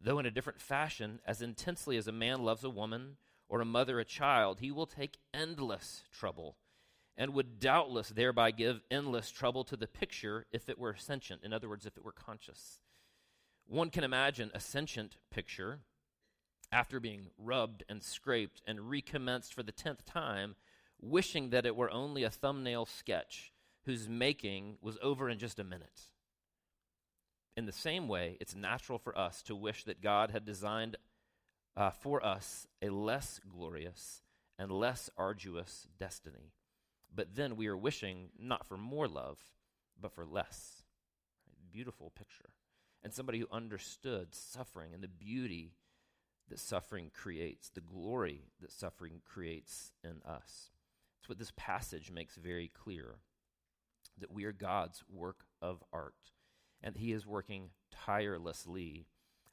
though 0.00 0.18
in 0.18 0.26
a 0.26 0.30
different 0.30 0.60
fashion, 0.60 1.20
as 1.26 1.42
intensely 1.42 1.96
as 1.96 2.06
a 2.06 2.12
man 2.12 2.44
loves 2.44 2.64
a 2.64 2.70
woman 2.70 3.16
or 3.48 3.60
a 3.60 3.66
mother 3.66 3.98
a 3.98 4.04
child, 4.04 4.60
he 4.60 4.70
will 4.70 4.86
take 4.86 5.18
endless 5.32 6.04
trouble 6.12 6.56
and 7.16 7.32
would 7.32 7.60
doubtless 7.60 8.08
thereby 8.08 8.50
give 8.50 8.82
endless 8.90 9.30
trouble 9.30 9.64
to 9.64 9.76
the 9.76 9.86
picture 9.86 10.46
if 10.52 10.68
it 10.68 10.78
were 10.78 10.96
sentient. 10.96 11.42
In 11.44 11.52
other 11.52 11.68
words, 11.68 11.86
if 11.86 11.96
it 11.96 12.04
were 12.04 12.12
conscious. 12.12 12.80
One 13.66 13.90
can 13.90 14.04
imagine 14.04 14.50
a 14.52 14.60
sentient 14.60 15.16
picture 15.30 15.80
after 16.72 16.98
being 16.98 17.28
rubbed 17.38 17.84
and 17.88 18.02
scraped 18.02 18.62
and 18.66 18.90
recommenced 18.90 19.54
for 19.54 19.62
the 19.62 19.72
tenth 19.72 20.04
time, 20.04 20.56
wishing 21.10 21.50
that 21.50 21.66
it 21.66 21.76
were 21.76 21.90
only 21.90 22.24
a 22.24 22.30
thumbnail 22.30 22.86
sketch 22.86 23.52
whose 23.84 24.08
making 24.08 24.78
was 24.80 24.98
over 25.02 25.28
in 25.28 25.38
just 25.38 25.58
a 25.58 25.64
minute. 25.64 26.00
In 27.56 27.66
the 27.66 27.72
same 27.72 28.08
way, 28.08 28.36
it's 28.40 28.54
natural 28.54 28.98
for 28.98 29.16
us 29.16 29.42
to 29.42 29.54
wish 29.54 29.84
that 29.84 30.02
God 30.02 30.30
had 30.30 30.44
designed 30.44 30.96
uh, 31.76 31.90
for 31.90 32.24
us 32.24 32.66
a 32.82 32.88
less 32.88 33.40
glorious 33.48 34.22
and 34.58 34.70
less 34.70 35.10
arduous 35.16 35.86
destiny. 35.98 36.52
But 37.14 37.36
then 37.36 37.56
we 37.56 37.66
are 37.68 37.76
wishing 37.76 38.30
not 38.38 38.66
for 38.66 38.76
more 38.76 39.06
love, 39.06 39.38
but 40.00 40.12
for 40.12 40.24
less. 40.24 40.82
Beautiful 41.70 42.10
picture 42.10 42.50
and 43.04 43.12
somebody 43.12 43.38
who 43.38 43.46
understood 43.52 44.34
suffering 44.34 44.94
and 44.94 45.02
the 45.02 45.08
beauty 45.08 45.74
that 46.48 46.58
suffering 46.58 47.10
creates, 47.14 47.68
the 47.68 47.80
glory 47.80 48.46
that 48.60 48.72
suffering 48.72 49.20
creates 49.24 49.92
in 50.02 50.22
us. 50.24 50.70
What 51.26 51.38
this 51.38 51.52
passage 51.56 52.10
makes 52.10 52.36
very 52.36 52.68
clear 52.68 53.16
that 54.18 54.32
we 54.32 54.44
are 54.44 54.52
God's 54.52 55.02
work 55.08 55.44
of 55.62 55.82
art, 55.92 56.32
and 56.82 56.96
He 56.96 57.12
is 57.12 57.26
working 57.26 57.70
tirelessly 57.90 59.06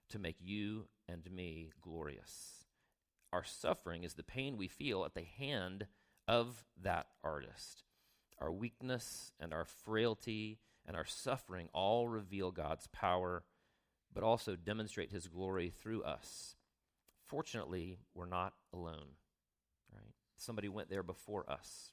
to 0.10 0.20
make 0.20 0.36
you 0.40 0.88
and 1.08 1.32
me 1.32 1.72
glorious. 1.82 2.66
Our 3.32 3.46
suffering 3.46 4.04
is 4.04 4.16
the 4.16 4.24
pain 4.24 4.58
we 4.58 4.68
feel 4.68 5.06
at 5.06 5.14
the 5.14 5.24
hand 5.24 5.88
of 6.28 6.66
that 6.82 7.08
artist. 7.24 7.84
Our 8.40 8.52
weakness 8.52 9.32
and 9.40 9.54
our 9.54 9.66
frailty 9.66 10.60
and 10.86 10.98
our 10.98 11.06
suffering 11.06 11.70
all 11.74 12.10
reveal 12.10 12.52
God's 12.52 12.88
power, 12.88 13.44
but 14.14 14.24
also 14.24 14.56
demonstrate 14.56 15.12
his 15.12 15.28
glory 15.28 15.70
through 15.70 16.04
us. 16.04 16.56
Fortunately, 17.26 18.00
we're 18.14 18.26
not 18.26 18.54
alone. 18.74 19.16
Somebody 20.42 20.70
went 20.70 20.90
there 20.90 21.04
before 21.04 21.48
us. 21.48 21.92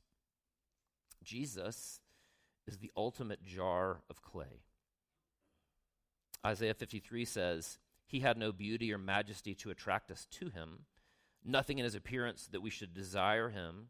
Jesus 1.22 2.00
is 2.66 2.78
the 2.78 2.90
ultimate 2.96 3.44
jar 3.44 4.00
of 4.08 4.22
clay. 4.22 4.62
Isaiah 6.46 6.72
53 6.72 7.26
says, 7.26 7.78
He 8.06 8.20
had 8.20 8.38
no 8.38 8.50
beauty 8.52 8.90
or 8.90 8.96
majesty 8.96 9.54
to 9.56 9.70
attract 9.70 10.10
us 10.10 10.26
to 10.30 10.48
him, 10.48 10.86
nothing 11.44 11.78
in 11.78 11.84
his 11.84 11.94
appearance 11.94 12.48
that 12.50 12.62
we 12.62 12.70
should 12.70 12.94
desire 12.94 13.50
him. 13.50 13.88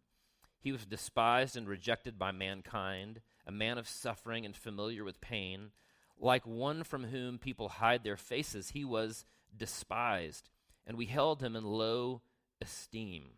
He 0.59 0.73
was 0.73 0.87
despised 0.87 1.57
and 1.57 1.69
rejected 1.69 2.19
by 2.19 2.33
mankind, 2.33 3.21
a 3.47 3.53
man 3.53 3.79
of 3.79 3.89
suffering 3.89 4.45
and 4.45 4.57
familiar 4.57 5.05
with 5.05 5.21
pain. 5.21 5.71
Like 6.19 6.45
one 6.45 6.83
from 6.83 7.05
whom 7.05 7.39
people 7.39 7.69
hide 7.69 8.03
their 8.03 8.17
faces, 8.17 8.71
he 8.71 8.85
was 8.85 9.25
despised, 9.57 10.51
and 10.85 10.99
we 10.99 11.07
held 11.07 11.45
him 11.45 11.55
in 11.55 11.63
low 11.63 12.23
esteem. 12.61 13.35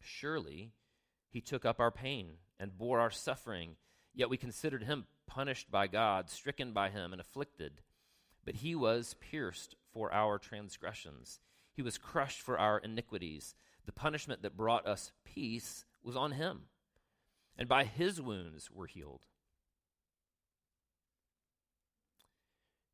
Surely 0.00 0.72
he 1.28 1.40
took 1.40 1.64
up 1.64 1.78
our 1.78 1.90
pain 1.90 2.38
and 2.58 2.76
bore 2.76 3.00
our 3.00 3.10
suffering, 3.10 3.76
yet 4.14 4.30
we 4.30 4.36
considered 4.36 4.84
him 4.84 5.06
punished 5.26 5.70
by 5.70 5.86
God, 5.86 6.28
stricken 6.28 6.72
by 6.72 6.90
him, 6.90 7.12
and 7.12 7.20
afflicted. 7.20 7.80
But 8.44 8.56
he 8.56 8.74
was 8.74 9.14
pierced 9.20 9.76
for 9.92 10.12
our 10.12 10.38
transgressions, 10.38 11.40
he 11.72 11.82
was 11.82 11.98
crushed 11.98 12.40
for 12.42 12.58
our 12.58 12.78
iniquities. 12.78 13.54
The 13.86 13.92
punishment 13.92 14.42
that 14.42 14.56
brought 14.56 14.86
us 14.86 15.12
peace 15.24 15.84
was 16.02 16.14
on 16.14 16.32
him, 16.32 16.64
and 17.56 17.68
by 17.68 17.84
his 17.84 18.20
wounds 18.20 18.70
were 18.70 18.86
healed. 18.86 19.26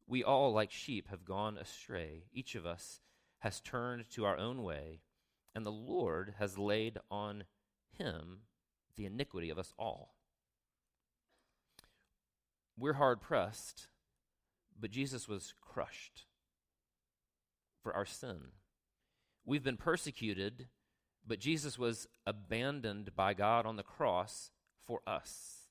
We 0.07 0.23
all, 0.23 0.53
like 0.53 0.71
sheep, 0.71 1.09
have 1.09 1.25
gone 1.25 1.59
astray. 1.59 2.27
Each 2.33 2.55
of 2.55 2.64
us 2.64 3.01
has 3.40 3.61
turned 3.61 4.09
to 4.11 4.25
our 4.25 4.37
own 4.37 4.62
way, 4.62 5.01
and 5.57 5.64
the 5.64 5.73
Lord 5.73 6.35
has 6.38 6.59
laid 6.59 6.99
on 7.11 7.45
him 7.90 8.40
the 8.95 9.07
iniquity 9.07 9.49
of 9.49 9.59
us 9.59 9.73
all. 9.79 10.14
We're 12.79 12.92
hard 12.92 13.23
pressed, 13.23 13.88
but 14.79 14.90
Jesus 14.90 15.27
was 15.27 15.55
crushed 15.62 16.27
for 17.83 17.97
our 17.97 18.05
sin. 18.05 18.53
We've 19.47 19.64
been 19.64 19.79
persecuted, 19.79 20.69
but 21.27 21.38
Jesus 21.38 21.79
was 21.79 22.07
abandoned 22.27 23.16
by 23.16 23.33
God 23.33 23.64
on 23.64 23.77
the 23.77 23.83
cross 23.83 24.51
for 24.85 25.01
us. 25.07 25.69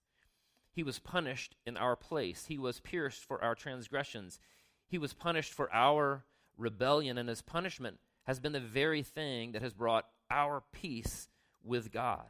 He 0.72 0.82
was 0.82 0.98
punished 0.98 1.56
in 1.64 1.78
our 1.78 1.96
place. 1.96 2.48
He 2.48 2.58
was 2.58 2.80
pierced 2.80 3.24
for 3.24 3.44
our 3.44 3.54
transgressions. 3.54 4.40
He 4.88 4.98
was 4.98 5.14
punished 5.14 5.54
for 5.54 5.72
our 5.72 6.26
rebellion, 6.58 7.20
and 7.20 7.30
his 7.30 7.44
punishment 7.44 8.00
has 8.26 8.40
been 8.40 8.52
the 8.52 8.60
very 8.60 9.04
thing 9.04 9.54
that 9.54 9.62
has 9.62 9.74
brought 9.74 10.06
our 10.30 10.64
peace 10.72 11.30
with 11.64 11.92
God. 11.92 12.26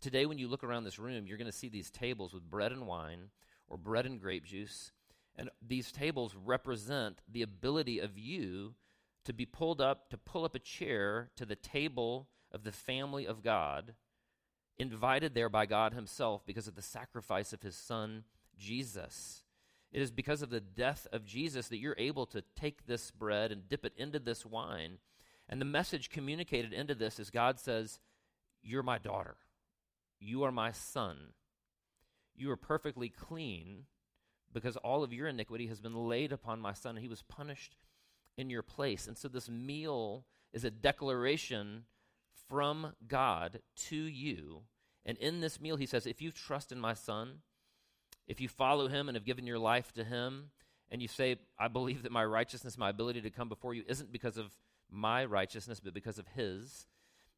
Today, 0.00 0.26
when 0.26 0.38
you 0.38 0.48
look 0.48 0.64
around 0.64 0.84
this 0.84 0.98
room, 0.98 1.26
you're 1.26 1.38
going 1.38 1.50
to 1.50 1.56
see 1.56 1.68
these 1.68 1.90
tables 1.90 2.32
with 2.32 2.48
bread 2.50 2.72
and 2.72 2.86
wine 2.86 3.30
or 3.68 3.76
bread 3.76 4.06
and 4.06 4.20
grape 4.20 4.44
juice. 4.44 4.92
And 5.36 5.50
these 5.66 5.92
tables 5.92 6.34
represent 6.34 7.20
the 7.30 7.42
ability 7.42 7.98
of 7.98 8.18
you 8.18 8.74
to 9.24 9.32
be 9.32 9.46
pulled 9.46 9.80
up, 9.80 10.08
to 10.10 10.18
pull 10.18 10.44
up 10.44 10.54
a 10.54 10.60
chair 10.60 11.30
to 11.36 11.44
the 11.44 11.56
table 11.56 12.28
of 12.52 12.62
the 12.62 12.72
family 12.72 13.26
of 13.26 13.42
God, 13.42 13.94
invited 14.78 15.34
there 15.34 15.48
by 15.48 15.66
God 15.66 15.92
Himself 15.92 16.46
because 16.46 16.68
of 16.68 16.74
the 16.74 16.82
sacrifice 16.82 17.52
of 17.52 17.62
His 17.62 17.76
Son, 17.76 18.24
Jesus. 18.56 19.42
It 19.92 20.02
is 20.02 20.10
because 20.10 20.42
of 20.42 20.50
the 20.50 20.60
death 20.60 21.06
of 21.12 21.24
Jesus 21.24 21.68
that 21.68 21.78
you're 21.78 21.94
able 21.98 22.26
to 22.26 22.42
take 22.54 22.86
this 22.86 23.10
bread 23.10 23.52
and 23.52 23.68
dip 23.68 23.84
it 23.84 23.92
into 23.96 24.18
this 24.18 24.44
wine. 24.44 24.98
And 25.48 25.60
the 25.60 25.66
message 25.66 26.10
communicated 26.10 26.72
into 26.72 26.94
this 26.94 27.18
is 27.18 27.30
God 27.30 27.58
says, 27.58 28.00
You're 28.62 28.82
my 28.82 28.98
daughter. 28.98 29.36
You 30.18 30.42
are 30.42 30.52
my 30.52 30.72
son. 30.72 31.32
You 32.34 32.50
are 32.50 32.56
perfectly 32.56 33.08
clean 33.08 33.84
because 34.52 34.76
all 34.78 35.02
of 35.02 35.12
your 35.12 35.28
iniquity 35.28 35.66
has 35.68 35.80
been 35.80 35.94
laid 35.94 36.32
upon 36.32 36.60
my 36.60 36.72
son. 36.72 36.96
And 36.96 37.02
he 37.02 37.08
was 37.08 37.22
punished 37.22 37.76
in 38.36 38.50
your 38.50 38.62
place. 38.62 39.06
And 39.06 39.16
so 39.16 39.28
this 39.28 39.48
meal 39.48 40.24
is 40.52 40.64
a 40.64 40.70
declaration 40.70 41.84
from 42.48 42.94
God 43.06 43.60
to 43.88 43.96
you. 43.96 44.62
And 45.04 45.16
in 45.18 45.40
this 45.40 45.60
meal, 45.60 45.76
he 45.76 45.86
says, 45.86 46.06
if 46.06 46.20
you 46.20 46.32
trust 46.32 46.72
in 46.72 46.80
my 46.80 46.94
son, 46.94 47.40
if 48.26 48.40
you 48.40 48.48
follow 48.48 48.88
him 48.88 49.08
and 49.08 49.16
have 49.16 49.24
given 49.24 49.46
your 49.46 49.58
life 49.58 49.92
to 49.92 50.04
him, 50.04 50.50
and 50.90 51.02
you 51.02 51.08
say, 51.08 51.36
I 51.58 51.68
believe 51.68 52.02
that 52.02 52.12
my 52.12 52.24
righteousness, 52.24 52.78
my 52.78 52.90
ability 52.90 53.20
to 53.22 53.30
come 53.30 53.48
before 53.48 53.74
you, 53.74 53.82
isn't 53.88 54.12
because 54.12 54.36
of 54.36 54.56
my 54.90 55.24
righteousness, 55.24 55.80
but 55.80 55.94
because 55.94 56.18
of 56.18 56.26
his, 56.28 56.86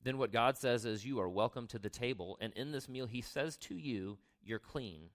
then 0.02 0.18
what 0.18 0.32
God 0.32 0.56
says 0.56 0.84
is, 0.84 1.04
You 1.04 1.20
are 1.20 1.28
welcome 1.28 1.66
to 1.68 1.78
the 1.78 1.90
table. 1.90 2.36
And 2.40 2.52
in 2.54 2.72
this 2.72 2.88
meal, 2.88 3.06
he 3.06 3.20
says 3.20 3.56
to 3.58 3.74
you, 3.74 4.18
You're 4.42 4.58
clean. 4.58 5.10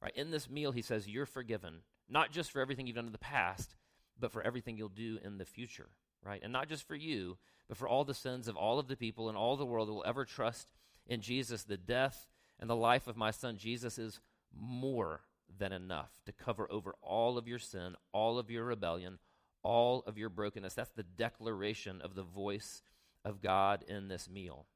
Right? 0.00 0.16
In 0.16 0.30
this 0.30 0.50
meal, 0.50 0.72
he 0.72 0.82
says, 0.82 1.08
You're 1.08 1.26
forgiven. 1.26 1.80
Not 2.08 2.30
just 2.30 2.50
for 2.50 2.60
everything 2.60 2.86
you've 2.86 2.96
done 2.96 3.06
in 3.06 3.12
the 3.12 3.18
past, 3.18 3.74
but 4.18 4.32
for 4.32 4.42
everything 4.42 4.76
you'll 4.76 4.88
do 4.88 5.18
in 5.24 5.38
the 5.38 5.44
future, 5.44 5.88
right? 6.24 6.40
And 6.42 6.52
not 6.52 6.68
just 6.68 6.86
for 6.86 6.94
you, 6.94 7.38
but 7.68 7.78
for 7.78 7.88
all 7.88 8.04
the 8.04 8.14
sins 8.14 8.48
of 8.48 8.56
all 8.56 8.78
of 8.78 8.88
the 8.88 8.96
people 8.96 9.30
in 9.30 9.36
all 9.36 9.56
the 9.56 9.64
world 9.64 9.88
that 9.88 9.94
will 9.94 10.04
ever 10.06 10.24
trust 10.24 10.72
in 11.06 11.20
Jesus. 11.20 11.64
The 11.64 11.76
death 11.76 12.28
and 12.60 12.68
the 12.68 12.76
life 12.76 13.06
of 13.06 13.16
my 13.16 13.30
son 13.30 13.56
Jesus 13.56 13.98
is 13.98 14.20
more 14.58 15.22
than 15.58 15.72
enough 15.72 16.10
to 16.26 16.32
cover 16.32 16.70
over 16.70 16.94
all 17.02 17.38
of 17.38 17.46
your 17.46 17.58
sin, 17.58 17.94
all 18.12 18.38
of 18.38 18.50
your 18.50 18.64
rebellion, 18.64 19.18
all 19.62 20.02
of 20.06 20.18
your 20.18 20.28
brokenness. 20.28 20.74
That's 20.74 20.90
the 20.90 21.02
declaration 21.02 22.00
of 22.00 22.14
the 22.14 22.22
voice 22.22 22.82
of 23.24 23.40
God 23.40 23.84
in 23.86 24.08
this 24.08 24.28
meal. 24.28 24.66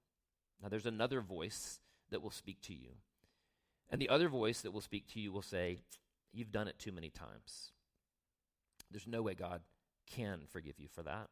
Now, 0.63 0.69
there's 0.69 0.87
another 0.87 1.21
voice 1.21 1.81
that 2.11 2.23
will 2.23 2.31
speak 2.31 2.61
to 2.63 2.75
you. 2.75 2.91
And 3.91 4.01
the 4.01 4.09
other 4.09 4.29
voice 4.29 4.61
that 4.63 4.73
will 4.73 4.81
speak 4.81 5.07
to 5.13 5.21
you 5.21 5.33
will 5.33 5.43
say, 5.43 5.79
You've 6.33 6.53
done 6.53 6.69
it 6.69 6.79
too 6.79 6.93
many 6.93 7.09
times. 7.09 7.73
There's 8.91 9.07
no 9.07 9.23
way 9.23 9.35
God 9.35 9.63
can 10.07 10.41
forgive 10.53 10.79
you 10.79 10.89
for 10.89 11.03
that. 11.03 11.29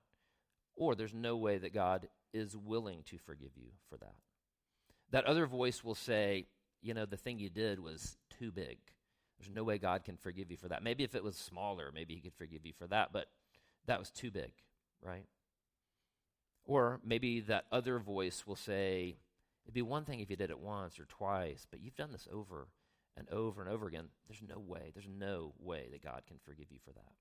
Or 0.76 0.94
there's 0.94 1.12
no 1.12 1.36
way 1.36 1.58
that 1.58 1.74
God 1.74 2.08
is 2.32 2.56
willing 2.56 3.02
to 3.06 3.18
forgive 3.18 3.50
you 3.56 3.68
for 3.90 3.98
that. 3.98 4.14
That 5.10 5.26
other 5.26 5.46
voice 5.46 5.84
will 5.84 5.94
say, 5.94 6.46
you 6.84 6.94
know, 6.94 7.06
the 7.06 7.16
thing 7.16 7.38
you 7.38 7.48
did 7.48 7.80
was 7.80 8.18
too 8.38 8.52
big. 8.52 8.76
There's 9.38 9.54
no 9.54 9.64
way 9.64 9.78
God 9.78 10.04
can 10.04 10.16
forgive 10.16 10.50
you 10.50 10.56
for 10.56 10.68
that. 10.68 10.82
Maybe 10.82 11.02
if 11.02 11.14
it 11.14 11.24
was 11.24 11.36
smaller, 11.36 11.90
maybe 11.92 12.14
He 12.14 12.20
could 12.20 12.34
forgive 12.34 12.64
you 12.64 12.72
for 12.78 12.86
that, 12.88 13.12
but 13.12 13.28
that 13.86 13.98
was 13.98 14.10
too 14.10 14.30
big, 14.30 14.52
right? 15.02 15.24
Or 16.64 17.00
maybe 17.04 17.40
that 17.40 17.64
other 17.72 17.98
voice 17.98 18.46
will 18.46 18.56
say, 18.56 19.16
it'd 19.64 19.74
be 19.74 19.82
one 19.82 20.04
thing 20.04 20.20
if 20.20 20.30
you 20.30 20.36
did 20.36 20.50
it 20.50 20.58
once 20.58 21.00
or 21.00 21.06
twice, 21.06 21.66
but 21.70 21.80
you've 21.80 21.96
done 21.96 22.12
this 22.12 22.28
over 22.32 22.68
and 23.16 23.28
over 23.30 23.62
and 23.62 23.70
over 23.70 23.86
again. 23.86 24.08
There's 24.28 24.42
no 24.42 24.58
way, 24.58 24.90
there's 24.92 25.08
no 25.08 25.54
way 25.58 25.88
that 25.90 26.04
God 26.04 26.22
can 26.26 26.38
forgive 26.44 26.70
you 26.70 26.78
for 26.84 26.92
that. 26.92 27.12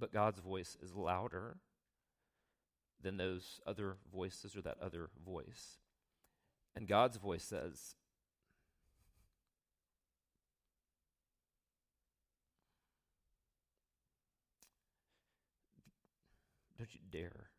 But 0.00 0.12
God's 0.12 0.40
voice 0.40 0.76
is 0.82 0.96
louder 0.96 1.58
than 3.02 3.18
those 3.18 3.60
other 3.66 3.96
voices 4.12 4.56
or 4.56 4.62
that 4.62 4.78
other 4.82 5.10
voice. 5.24 5.78
And 6.74 6.88
God's 6.88 7.18
voice 7.18 7.44
says, 7.44 7.94
Don't 16.78 16.94
you 16.94 17.00
dare 17.10 17.49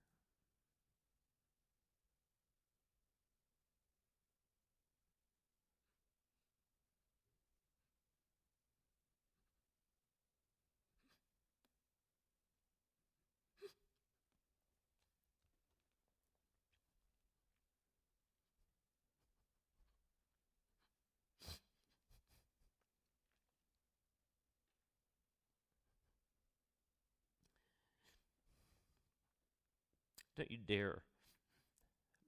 Don't 30.38 30.52
you 30.52 30.58
dare 30.58 31.04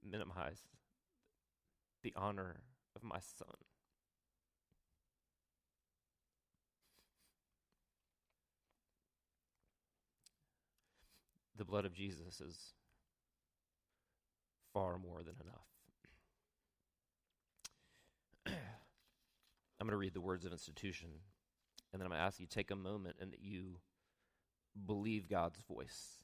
minimize 0.02 0.60
the 2.02 2.12
honor 2.16 2.60
of 2.94 3.02
my 3.02 3.18
son. 3.18 3.48
The 11.56 11.64
blood 11.64 11.84
of 11.84 11.94
Jesus 11.94 12.40
is 12.40 12.74
far 14.72 14.98
more 14.98 15.22
than 15.22 15.34
enough. 15.40 15.68
I'm 19.80 19.86
going 19.86 19.92
to 19.92 19.96
read 19.96 20.14
the 20.14 20.20
words 20.20 20.44
of 20.44 20.52
institution, 20.52 21.08
and 21.92 22.00
then 22.00 22.06
I'm 22.06 22.10
going 22.10 22.20
to 22.20 22.26
ask 22.26 22.40
you 22.40 22.46
to 22.46 22.52
take 22.54 22.72
a 22.72 22.76
moment 22.76 23.16
and 23.20 23.32
that 23.32 23.40
you 23.40 23.78
believe 24.84 25.28
God's 25.28 25.60
voice 25.68 26.23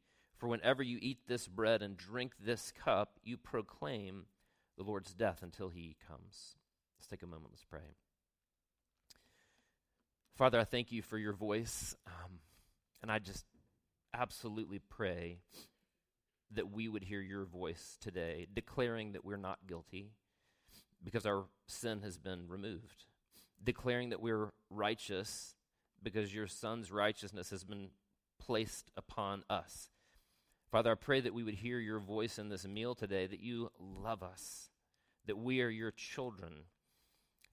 For 0.41 0.47
whenever 0.47 0.81
you 0.81 0.97
eat 0.99 1.19
this 1.27 1.47
bread 1.47 1.83
and 1.83 1.95
drink 1.95 2.33
this 2.43 2.73
cup, 2.83 3.19
you 3.23 3.37
proclaim 3.37 4.23
the 4.75 4.83
Lord's 4.83 5.13
death 5.13 5.43
until 5.43 5.69
he 5.69 5.97
comes. 6.07 6.55
Let's 6.97 7.05
take 7.05 7.21
a 7.21 7.27
moment, 7.27 7.51
let's 7.51 7.63
pray. 7.63 7.93
Father, 10.35 10.59
I 10.59 10.63
thank 10.63 10.91
you 10.91 11.03
for 11.03 11.19
your 11.19 11.33
voice. 11.33 11.95
Um, 12.07 12.39
and 13.03 13.11
I 13.11 13.19
just 13.19 13.45
absolutely 14.15 14.79
pray 14.79 15.41
that 16.55 16.71
we 16.71 16.89
would 16.89 17.03
hear 17.03 17.21
your 17.21 17.45
voice 17.45 17.99
today, 18.01 18.47
declaring 18.51 19.11
that 19.11 19.23
we're 19.23 19.37
not 19.37 19.59
guilty 19.67 20.09
because 21.03 21.27
our 21.27 21.43
sin 21.67 22.01
has 22.01 22.17
been 22.17 22.47
removed, 22.47 23.05
declaring 23.63 24.09
that 24.09 24.21
we're 24.21 24.49
righteous 24.71 25.53
because 26.01 26.33
your 26.33 26.47
Son's 26.47 26.91
righteousness 26.91 27.51
has 27.51 27.63
been 27.63 27.89
placed 28.39 28.89
upon 28.97 29.43
us. 29.47 29.91
Father, 30.71 30.91
I 30.91 30.95
pray 30.95 31.19
that 31.21 31.33
we 31.33 31.43
would 31.43 31.55
hear 31.55 31.79
your 31.79 31.99
voice 31.99 32.39
in 32.39 32.49
this 32.49 32.65
meal 32.65 32.95
today, 32.95 33.27
that 33.27 33.41
you 33.41 33.71
love 33.79 34.23
us, 34.23 34.69
that 35.25 35.37
we 35.37 35.61
are 35.61 35.69
your 35.69 35.91
children 35.91 36.63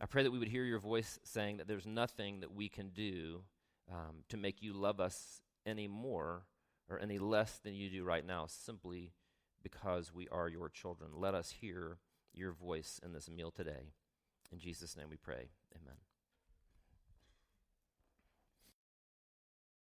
I 0.01 0.07
pray 0.07 0.23
that 0.23 0.31
we 0.31 0.39
would 0.39 0.49
hear 0.49 0.65
your 0.65 0.79
voice 0.79 1.19
saying 1.25 1.57
that 1.57 1.67
there's 1.67 1.87
nothing 1.87 2.41
that 2.41 2.55
we 2.55 2.69
can 2.69 2.91
do 2.91 3.43
um, 3.91 4.23
to 4.29 4.37
make 4.37 4.63
you 4.63 4.73
love 4.73 5.01
us 5.01 5.41
any 5.67 5.89
more 5.89 6.45
or 6.89 7.01
any 7.01 7.19
less 7.19 7.59
than 7.59 7.75
you 7.75 7.91
do 7.91 8.05
right 8.05 8.25
now, 8.25 8.47
simply 8.47 9.13
because 9.63 10.15
we 10.15 10.29
are 10.29 10.49
your 10.49 10.69
children. 10.69 11.11
Let 11.15 11.35
us 11.35 11.51
hear 11.61 11.99
your 12.33 12.53
voice 12.53 13.01
in 13.05 13.13
this 13.13 13.29
meal 13.29 13.51
today. 13.51 13.93
In 14.53 14.61
Jesus' 14.61 14.97
name 14.97 15.09
we 15.11 15.17
pray. 15.17 15.51
Amen. 15.75 15.97